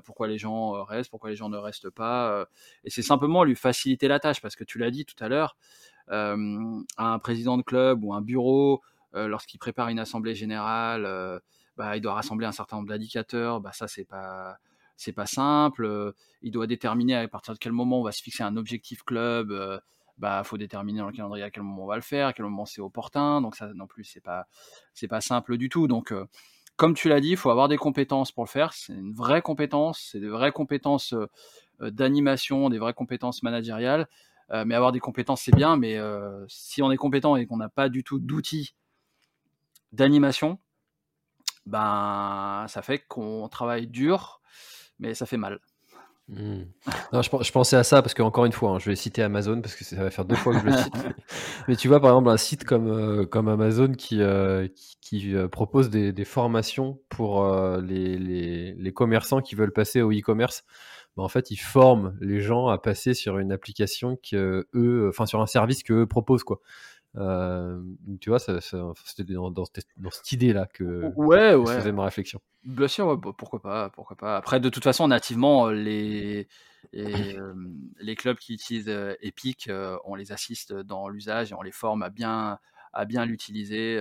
[0.06, 2.48] pourquoi les gens restent, pourquoi les gens ne restent pas.
[2.84, 5.58] et c'est simplement lui faciliter la tâche, parce que tu l'as dit tout à l'heure,
[6.10, 8.82] un président de club ou un bureau,
[9.14, 11.42] lorsqu'il prépare une assemblée générale,
[11.80, 14.58] bah, il doit rassembler un certain nombre d'indicateurs, bah, ça c'est pas
[15.26, 16.14] simple.
[16.42, 19.82] Il doit déterminer à partir de quel moment on va se fixer un objectif club.
[20.20, 22.46] Bah, faut déterminer dans le calendrier à quel moment on va le faire, à quel
[22.46, 23.42] moment c'est opportun.
[23.42, 24.48] Donc ça non plus c'est pas
[24.94, 25.88] c'est pas simple du tout.
[25.88, 26.14] Donc
[26.76, 28.74] comme tu l'as dit, il faut avoir des compétences pour le faire.
[28.74, 31.16] C'est une vraie compétence, c'est des vraies compétences
[31.80, 34.08] d'animation, des vraies compétences managériales.
[34.66, 35.98] mais avoir des compétences c'est bien, mais
[36.48, 38.76] si on est compétent et qu'on n'a pas du tout d'outils
[39.92, 40.60] d'animation,
[41.66, 44.42] ben ça fait qu'on travaille dur,
[45.00, 45.60] mais ça fait mal.
[46.30, 46.66] Mmh.
[47.12, 49.62] Non, je, pensais à ça parce que encore une fois, hein, je vais citer Amazon
[49.62, 50.94] parce que ça va faire deux fois que je le cite.
[51.68, 54.68] mais, tu vois, par exemple, un site comme, euh, comme Amazon qui, euh,
[55.02, 57.44] qui, euh, propose des, des, formations pour
[57.82, 60.64] les, les, les, commerçants qui veulent passer au e-commerce.
[61.18, 65.26] Ben, en fait, ils forment les gens à passer sur une application que eux, enfin
[65.26, 66.62] sur un service que eux proposent quoi.
[67.16, 67.82] Euh,
[68.22, 71.76] tu vois, c'était dans, dans, cette idée-là que, ouais, ouais.
[71.76, 72.40] faisait ma réflexion.
[72.64, 74.38] Bien sûr, pourquoi pas, pourquoi pas.
[74.38, 76.48] Après, de toute façon, nativement, euh, les,
[76.94, 77.04] les,
[77.38, 77.54] euh,
[78.00, 78.90] les clubs qui utilisent
[79.22, 79.70] Epic,
[80.06, 82.60] on les assiste dans l'usage et on les forme à bien,
[82.94, 84.00] à bien l'utiliser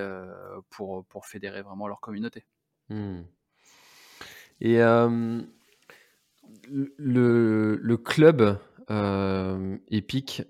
[0.71, 2.45] pour, pour fédérer vraiment leur communauté.
[2.91, 3.21] Mmh.
[4.61, 5.47] Et le,
[7.77, 8.59] le, club
[9.91, 10.43] Epic,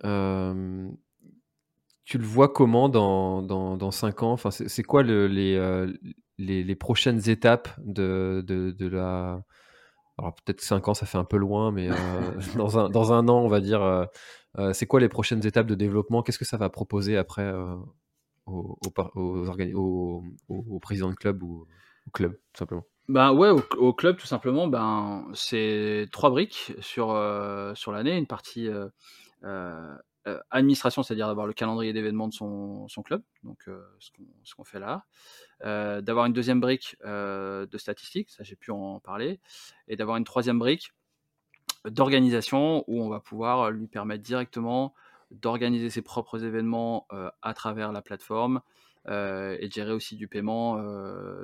[2.09, 4.32] tu le vois comment dans, dans, dans 5 ans?
[4.32, 5.92] Enfin, C'est quoi le, les, euh,
[6.38, 9.42] les, les, prochaines étapes de, de, de la...
[10.16, 11.94] Alors peut-être 5 ans, ça fait un peu loin, mais euh,
[12.56, 15.74] dans, un, dans un an, on va dire, euh, c'est quoi les prochaines étapes de
[15.74, 16.22] développement?
[16.22, 17.52] Qu'est-ce que ça va proposer après
[18.46, 21.66] aux, aux, aux, aux, présidents de club ou
[22.06, 22.84] au club, tout simplement?
[23.09, 27.09] Ben ouais, au, club tout simplement, ben c'est trois briques sur
[27.74, 28.68] sur l'année, une partie
[29.44, 29.94] euh,
[30.51, 35.05] administration, c'est-à-dire d'avoir le calendrier d'événements de son, club, donc euh, ce qu'on fait là,
[35.64, 39.41] euh, d'avoir une deuxième brique de statistiques, ça j'ai pu en parler,
[39.89, 40.93] et d'avoir une troisième brique
[41.85, 44.95] d'organisation où on va pouvoir lui permettre directement
[45.31, 47.07] d'organiser ses propres événements
[47.43, 48.61] à travers la plateforme
[49.07, 50.83] et de gérer aussi du paiement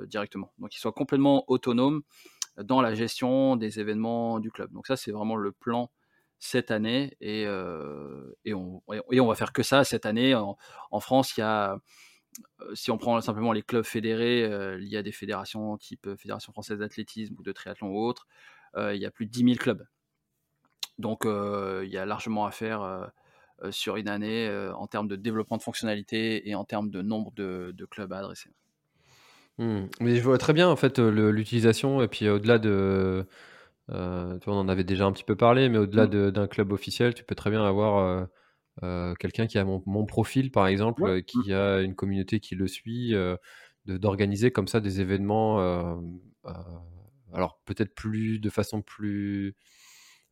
[0.05, 0.51] directement.
[0.59, 2.01] Donc qu'il soit complètement autonome
[2.57, 4.71] dans la gestion des événements du club.
[4.73, 5.89] Donc ça c'est vraiment le plan
[6.45, 7.43] cette année et,
[8.45, 8.81] et, on,
[9.27, 10.35] va faire que ça cette année.
[10.35, 11.77] En, France, il y a,
[12.73, 14.43] si on prend simplement les clubs fédérés,
[14.79, 18.27] il y a des fédérations type Fédération française d'athlétisme ou de triathlon ou autre,
[18.77, 19.85] il y a plus de 10 000 clubs.
[20.99, 23.11] Donc il y a largement à faire
[23.71, 27.87] sur une année en termes de développement de fonctionnalités et en termes de nombre de,
[27.89, 28.51] clubs à adresser.
[29.57, 29.85] Mmh.
[30.01, 33.25] Mais je vois très bien en fait l'utilisation et puis au-delà de
[33.91, 36.31] euh, on en avait déjà un petit peu parlé, mais au-delà mmh.
[36.31, 38.25] d'un club officiel, tu peux très bien avoir euh,
[38.83, 41.53] euh, quelqu'un qui a mon, profil, par exemple, qui mmh.
[41.53, 43.13] a une communauté qui le suit,
[43.85, 45.59] d'organiser comme ça des événements,
[47.33, 49.55] alors peut-être plus de façon plus,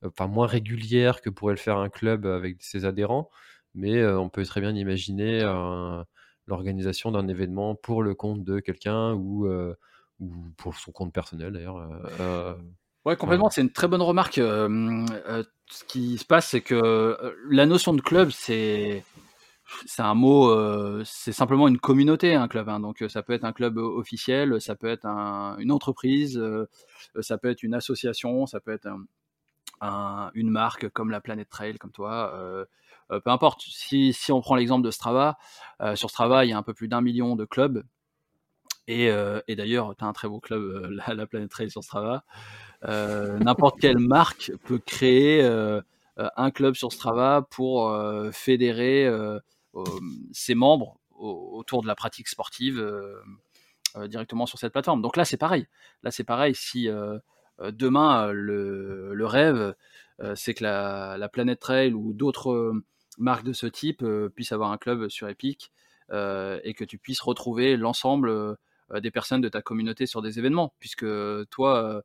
[0.03, 3.29] enfin moins régulière que pourrait le faire un club avec ses adhérents,
[3.75, 5.41] mais on peut très bien imaginer
[6.47, 9.47] l'organisation d'un événement pour le compte de quelqu'un ou,
[10.19, 11.77] ou pour son compte personnel d'ailleurs.
[13.05, 13.49] Ouais, complètement.
[13.49, 14.35] C'est une très bonne remarque.
[14.35, 19.03] ce qui se passe, c'est que la notion de club, c'est
[19.85, 22.69] c'est un mot, c'est simplement une communauté, un club.
[22.69, 22.79] Hein.
[22.79, 26.41] Donc, ça peut être un club officiel, ça peut être une entreprise,
[27.19, 28.87] ça peut être une association, ça peut être
[30.33, 32.65] une marque comme la Planète Trail, comme toi.
[33.09, 33.61] peu importe.
[33.61, 35.37] Si, si on prend l'exemple de Strava,
[35.95, 37.83] sur Strava, il y a un peu plus d'un million de clubs.
[38.87, 39.07] Et,
[39.47, 40.61] et d'ailleurs, tu as un très beau club,
[41.07, 42.23] la, la Planète Trail sur Strava.
[42.85, 45.81] Euh, n'importe quelle marque peut créer euh,
[46.19, 47.95] euh, un club sur Strava pour
[48.31, 49.09] fédérer
[50.31, 52.83] ses membres autour de la pratique sportive
[54.05, 55.01] directement sur cette plateforme.
[55.01, 55.67] Donc là, c'est pareil.
[56.03, 56.55] Là, c'est pareil.
[56.55, 56.89] Si
[57.59, 59.75] demain, le, rêve,
[60.35, 62.73] c'est que la, Planète Trail ou d'autres
[63.17, 64.05] marques de ce type
[64.35, 65.71] puissent avoir un club sur Epic
[66.11, 68.57] et que tu puisses retrouver l'ensemble
[68.93, 70.73] des personnes de ta communauté sur des événements.
[70.79, 71.05] Puisque
[71.49, 72.03] toi,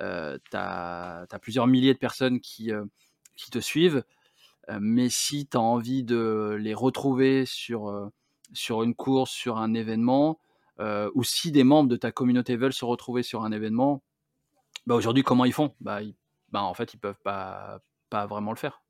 [0.00, 2.84] euh, tu as, plusieurs milliers de personnes qui, euh,
[3.36, 4.04] qui te suivent,
[4.68, 8.10] euh, mais si tu as envie de les retrouver sur,
[8.52, 10.38] sur une course, sur un événement,
[11.14, 14.02] ou si des membres de ta communauté veulent se retrouver sur un événement,
[14.86, 15.74] bah aujourd'hui, comment ils font?
[15.80, 16.00] Bah,
[16.48, 18.82] bah, En fait, ils peuvent pas, pas vraiment le faire.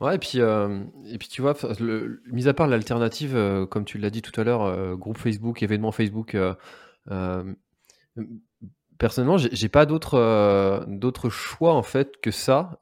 [0.00, 1.54] Ouais, et puis, euh, et puis tu vois,
[2.26, 5.62] mis à part l'alternative, euh, comme tu l'as dit tout à l'heure, euh, groupe Facebook,
[5.62, 6.36] événement Facebook,
[8.98, 12.78] personnellement, j'ai pas d'autre d'autre choix en fait que ça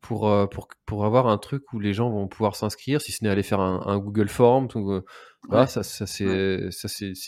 [0.00, 3.30] pour, pour, pour avoir un truc où les gens vont pouvoir s'inscrire, si ce n'est
[3.30, 4.68] aller faire un, Google Form.
[5.48, 6.70] voilà, ça, ça c'est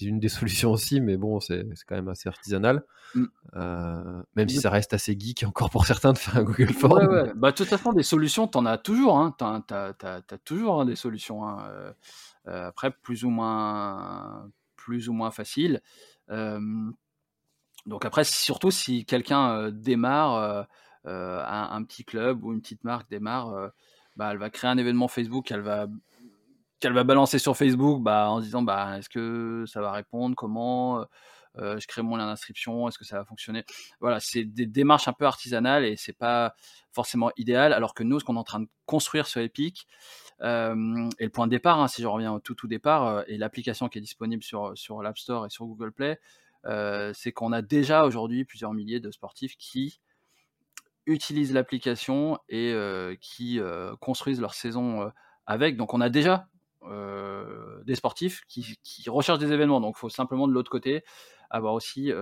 [0.01, 2.85] une des solutions aussi, mais bon, c'est quand même assez artisanal.
[3.15, 3.25] Mm.
[3.57, 7.07] Euh, même si ça reste assez geek encore pour certains de faire un Google Form.
[7.09, 9.19] Ouais, Bah, de toute façon, des solutions, tu en as toujours.
[9.19, 9.35] Hein.
[9.39, 11.47] Tu as, toujours hein, des solutions.
[11.47, 11.59] Hein.
[11.69, 11.93] Euh,
[12.49, 15.81] euh, après, plus ou moins, plus ou moins facile.
[17.87, 20.67] Donc après, surtout si quelqu'un démarre
[21.05, 23.73] un, petit club ou une petite marque démarre,
[24.17, 25.87] bah, elle va créer un événement Facebook, elle va
[26.81, 31.07] qu'elle va balancer sur Facebook bah, en disant bah, est-ce que ça va répondre, comment,
[31.57, 33.65] je crée mon lien d'inscription, est-ce que ça va fonctionner?
[34.01, 36.55] Voilà, c'est des démarches un peu artisanales et c'est pas
[36.91, 37.73] forcément idéal.
[37.73, 39.87] Alors que nous, ce qu'on est en train de construire sur Epic,
[40.41, 43.89] et le point de départ, hein, si je reviens au tout tout départ, et l'application
[43.89, 46.19] qui est disponible sur, sur l'App Store et sur Google Play,
[46.65, 50.01] c'est qu'on a déjà aujourd'hui plusieurs milliers de sportifs qui
[51.07, 52.75] utilisent l'application et
[53.21, 53.61] qui
[54.01, 55.11] construisent leur saison
[55.47, 55.77] avec.
[55.77, 56.49] Donc on a déjà
[57.85, 58.77] des sportifs qui,
[59.09, 59.81] recherchent des événements.
[59.81, 61.05] Donc il faut simplement de l'autre côté
[61.51, 62.13] avoir aussi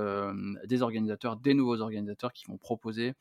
[0.65, 3.15] des organisateurs, des nouveaux organisateurs qui vont proposer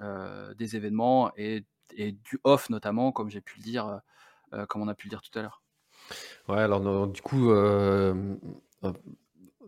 [0.00, 1.64] des événements et,
[1.96, 4.00] du off notamment, comme j'ai pu le dire,
[4.68, 5.62] comme on a pu le dire tout à l'heure.
[6.48, 7.50] Ouais, alors du coup,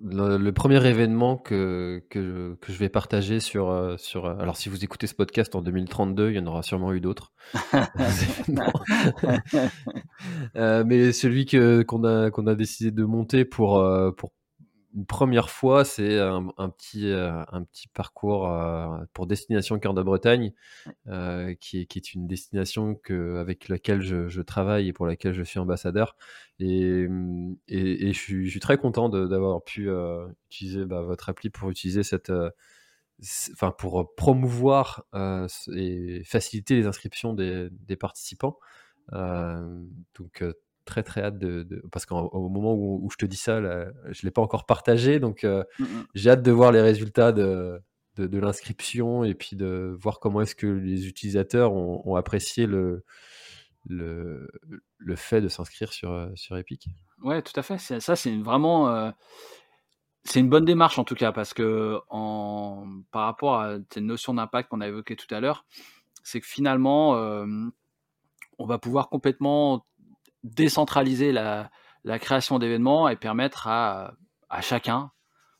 [0.03, 4.27] le, premier événement que, que, je vais partager sur, sur.
[4.27, 7.33] Alors, si vous écoutez ce podcast en 2032, il y en aura sûrement eu d'autres.
[10.55, 13.85] mais celui qu'on a, qu'on a décidé de monter pour,
[14.17, 14.33] pour
[14.95, 20.03] une première fois, c'est un, petit, euh, un petit parcours euh, pour Destination Cœur de
[20.03, 20.53] Bretagne,
[21.07, 25.35] euh, qui, est, qui, est, une destination que, avec laquelle je, travaille et pour laquelle
[25.35, 26.17] je suis ambassadeur.
[26.59, 27.07] Et,
[27.69, 29.89] et, je, suis, très content d'avoir pu
[30.51, 32.33] utiliser bah, votre appli pour utiliser cette.
[33.53, 35.05] Enfin, pour promouvoir
[35.77, 38.59] et faciliter les inscriptions des, des participants.
[39.13, 40.43] donc,
[40.91, 44.43] très très hâte de, parce qu'au moment où, je te dis ça, je l'ai pas
[44.43, 46.07] encore partagé, donc euh, mmh, mmh.
[46.15, 47.81] j'ai hâte de voir les résultats de,
[48.17, 53.05] de, l'inscription et puis de voir comment est-ce que les utilisateurs ont, apprécié le,
[53.87, 54.51] le,
[54.99, 56.89] le, fait de s'inscrire sur, euh, sur Epic.
[57.23, 57.79] Ouais, tout à fait.
[57.79, 59.11] Ça, c'est vraiment euh,
[60.25, 64.35] c'est une bonne démarche en tout cas parce que en, par rapport à cette notion
[64.35, 65.65] d'impact qu'on a évoquée tout à l'heure,
[66.25, 67.15] c'est que finalement
[68.61, 69.87] on va pouvoir complètement
[70.45, 71.71] décentraliser la,
[72.19, 74.15] création d'événements et permettre à,
[74.61, 75.11] chacun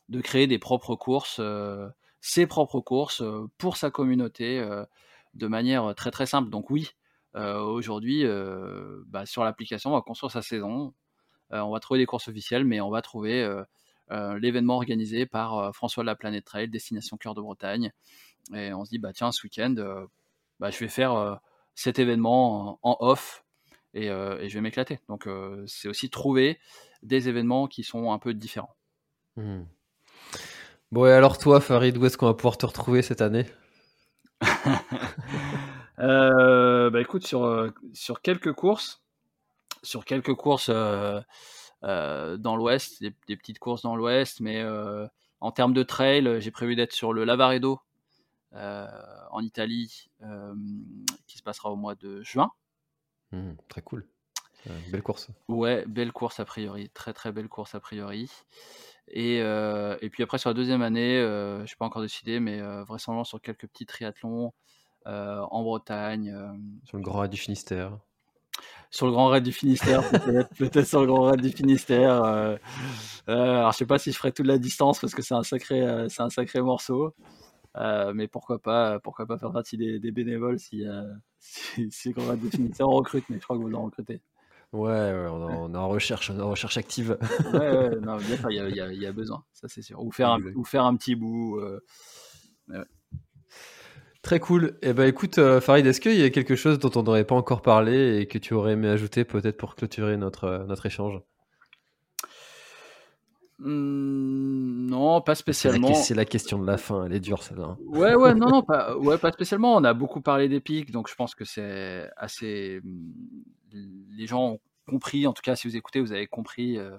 [0.09, 1.87] de créer des propres courses, euh,
[2.19, 4.83] ses propres courses euh, pour sa communauté euh,
[5.33, 6.49] de manière très très simple.
[6.49, 6.89] Donc oui,
[7.33, 8.25] aujourd'hui,
[9.07, 10.93] bah, sur l'application, on va construire sa saison,
[11.51, 13.49] on va trouver des courses officielles, mais on va trouver
[14.09, 17.93] l'événement organisé par François de la Planète Trail, Destination Cœur de Bretagne.
[18.53, 19.73] Et on se dit, bah tiens, ce week-end,
[20.59, 21.39] bah, je vais faire
[21.73, 23.45] cet événement en off
[23.95, 24.99] euh, et, je vais m'éclater.
[25.09, 26.59] Donc euh, c'est aussi trouver
[27.03, 28.75] des événements qui sont un peu différents.
[29.35, 29.63] Hmm.
[30.91, 33.45] Bon, et alors toi, Farid, où est-ce qu'on va pouvoir te retrouver cette année?
[35.99, 39.03] Euh, bah écoute, sur, sur quelques courses,
[39.83, 44.65] sur quelques courses dans l'ouest, des, petites courses dans l'ouest, mais
[45.41, 47.81] en termes de trail, j'ai prévu d'être sur le Lavaredo
[48.55, 50.09] en Italie,
[51.27, 52.51] qui se passera au mois de juin.
[53.31, 54.05] Mmh, très cool.
[54.69, 55.29] Euh, belle course.
[55.47, 56.89] Ouais, belle course a priori.
[56.93, 58.29] Très très belle course a priori.
[59.07, 62.01] Et, euh, et puis après sur la deuxième année, euh, je ne suis pas encore
[62.01, 64.53] décidé, mais vraisemblablement sur quelques petits triathlons
[65.05, 66.35] en Bretagne.
[66.85, 67.97] sur le Grand Raid du Finistère.
[68.91, 70.07] Sur le Grand Raid du Finistère,
[70.57, 72.23] peut-être, sur le Grand Raid du Finistère.
[73.27, 76.05] alors je sais pas si je ferai toute la distance parce que c'est un sacré,
[76.09, 77.15] c'est un sacré morceau.
[77.75, 80.83] Mais pourquoi pas, pourquoi pas faire partie des, des bénévoles si,
[81.89, 82.71] c'est qu'on va définir.
[82.81, 84.21] On recrute, mais je crois que vous en recrutez.
[84.73, 87.17] Ouais, ouais on, est en recherche, en recherche active.
[87.53, 90.01] ouais, ouais, non, il y, y, y, a besoin, ça c'est sûr.
[90.01, 91.59] Ou faire, un, ou faire un petit bout.
[91.59, 91.81] Euh,
[94.21, 94.77] Très cool.
[94.83, 97.25] Et eh ben écoute, euh, Farid, est-ce qu'il y a quelque chose dont on n'aurait
[97.25, 100.85] pas encore parlé et que tu aurais aimé ajouter peut-être pour clôturer notre, euh, notre
[100.85, 101.19] échange?
[103.63, 105.93] Mmh, non, pas spécialement.
[105.93, 107.65] C'est la, question de la fin, elle est dure celle-là.
[107.65, 107.77] Hein.
[107.85, 109.75] Ouais, ouais, non, non, pas, ouais, pas spécialement.
[109.75, 112.81] On a beaucoup parlé d'Epic, donc je pense que c'est assez.
[112.83, 113.13] Mmh,
[114.17, 116.79] les gens ont compris, en tout cas, si vous écoutez, vous avez compris.
[116.79, 116.97] Euh,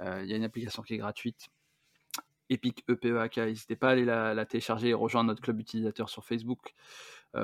[0.00, 1.46] euh, il y a une application qui est gratuite
[2.50, 3.36] Epic EPEAK.
[3.38, 6.74] N'hésitez pas à aller la, télécharger et rejoindre notre club utilisateur sur Facebook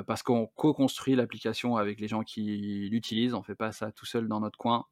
[0.07, 3.33] parce qu'on co-construit l'application avec les gens qui l'utilisent.
[3.33, 4.85] On ne fait pas ça tout seul dans notre coin.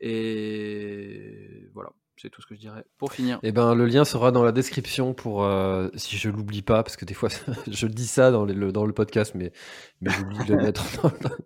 [0.00, 2.84] Et voilà c'est tout ce que je dirais.
[2.98, 3.38] Pour finir.
[3.42, 6.96] Eh ben, le lien sera dans la description pour euh, si je l'oublie pas, parce
[6.96, 7.28] que des fois
[7.70, 9.52] je dis ça dans, le, dans le podcast, mais,
[10.00, 10.84] mais j'oublie de le mettre.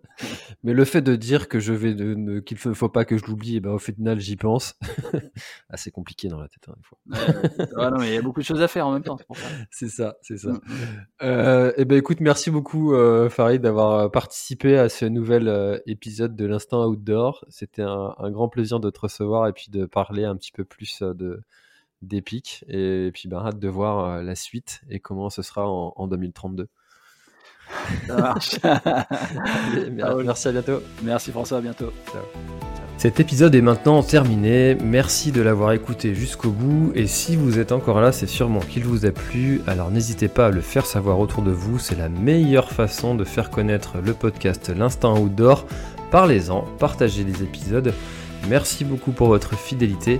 [0.63, 1.93] mais le fait de dire que je vais
[2.43, 4.75] qu'il ne faut pas que je l'oublie, eh ben, au final j'y pense.
[5.69, 7.89] Assez compliqué dans la tête hein, des fois.
[7.89, 9.17] non, mais il y a beaucoup de choses à faire en même temps.
[9.71, 10.51] C'est ça, c'est ça.
[10.51, 10.61] Mm.
[11.23, 16.45] Euh, eh ben écoute, merci beaucoup euh, Farid d'avoir participé à ce nouvel épisode de
[16.45, 17.43] l'instant outdoor.
[17.49, 20.60] C'était un, un grand plaisir de te recevoir et puis de parler un petit peu
[20.63, 21.41] plus de
[22.01, 22.65] d'Epic.
[22.67, 26.67] Et puis, ben, hâte de voir la suite et comment ce sera en, 2032.
[28.07, 28.59] Ça marche.
[29.91, 30.81] merci, à bientôt.
[31.03, 31.91] Merci François, à bientôt.
[32.97, 34.75] Cet épisode est maintenant terminé.
[34.75, 36.91] Merci de l'avoir écouté jusqu'au bout.
[36.93, 39.61] Et si vous êtes encore là, c'est sûrement qu'il vous a plu.
[39.65, 41.79] Alors n'hésitez pas à le faire savoir autour de vous.
[41.79, 45.65] C'est la meilleure façon de faire connaître le podcast L'Instant Outdoor.
[46.11, 47.91] Parlez-en, partagez les épisodes.
[48.49, 50.19] Merci beaucoup pour votre fidélité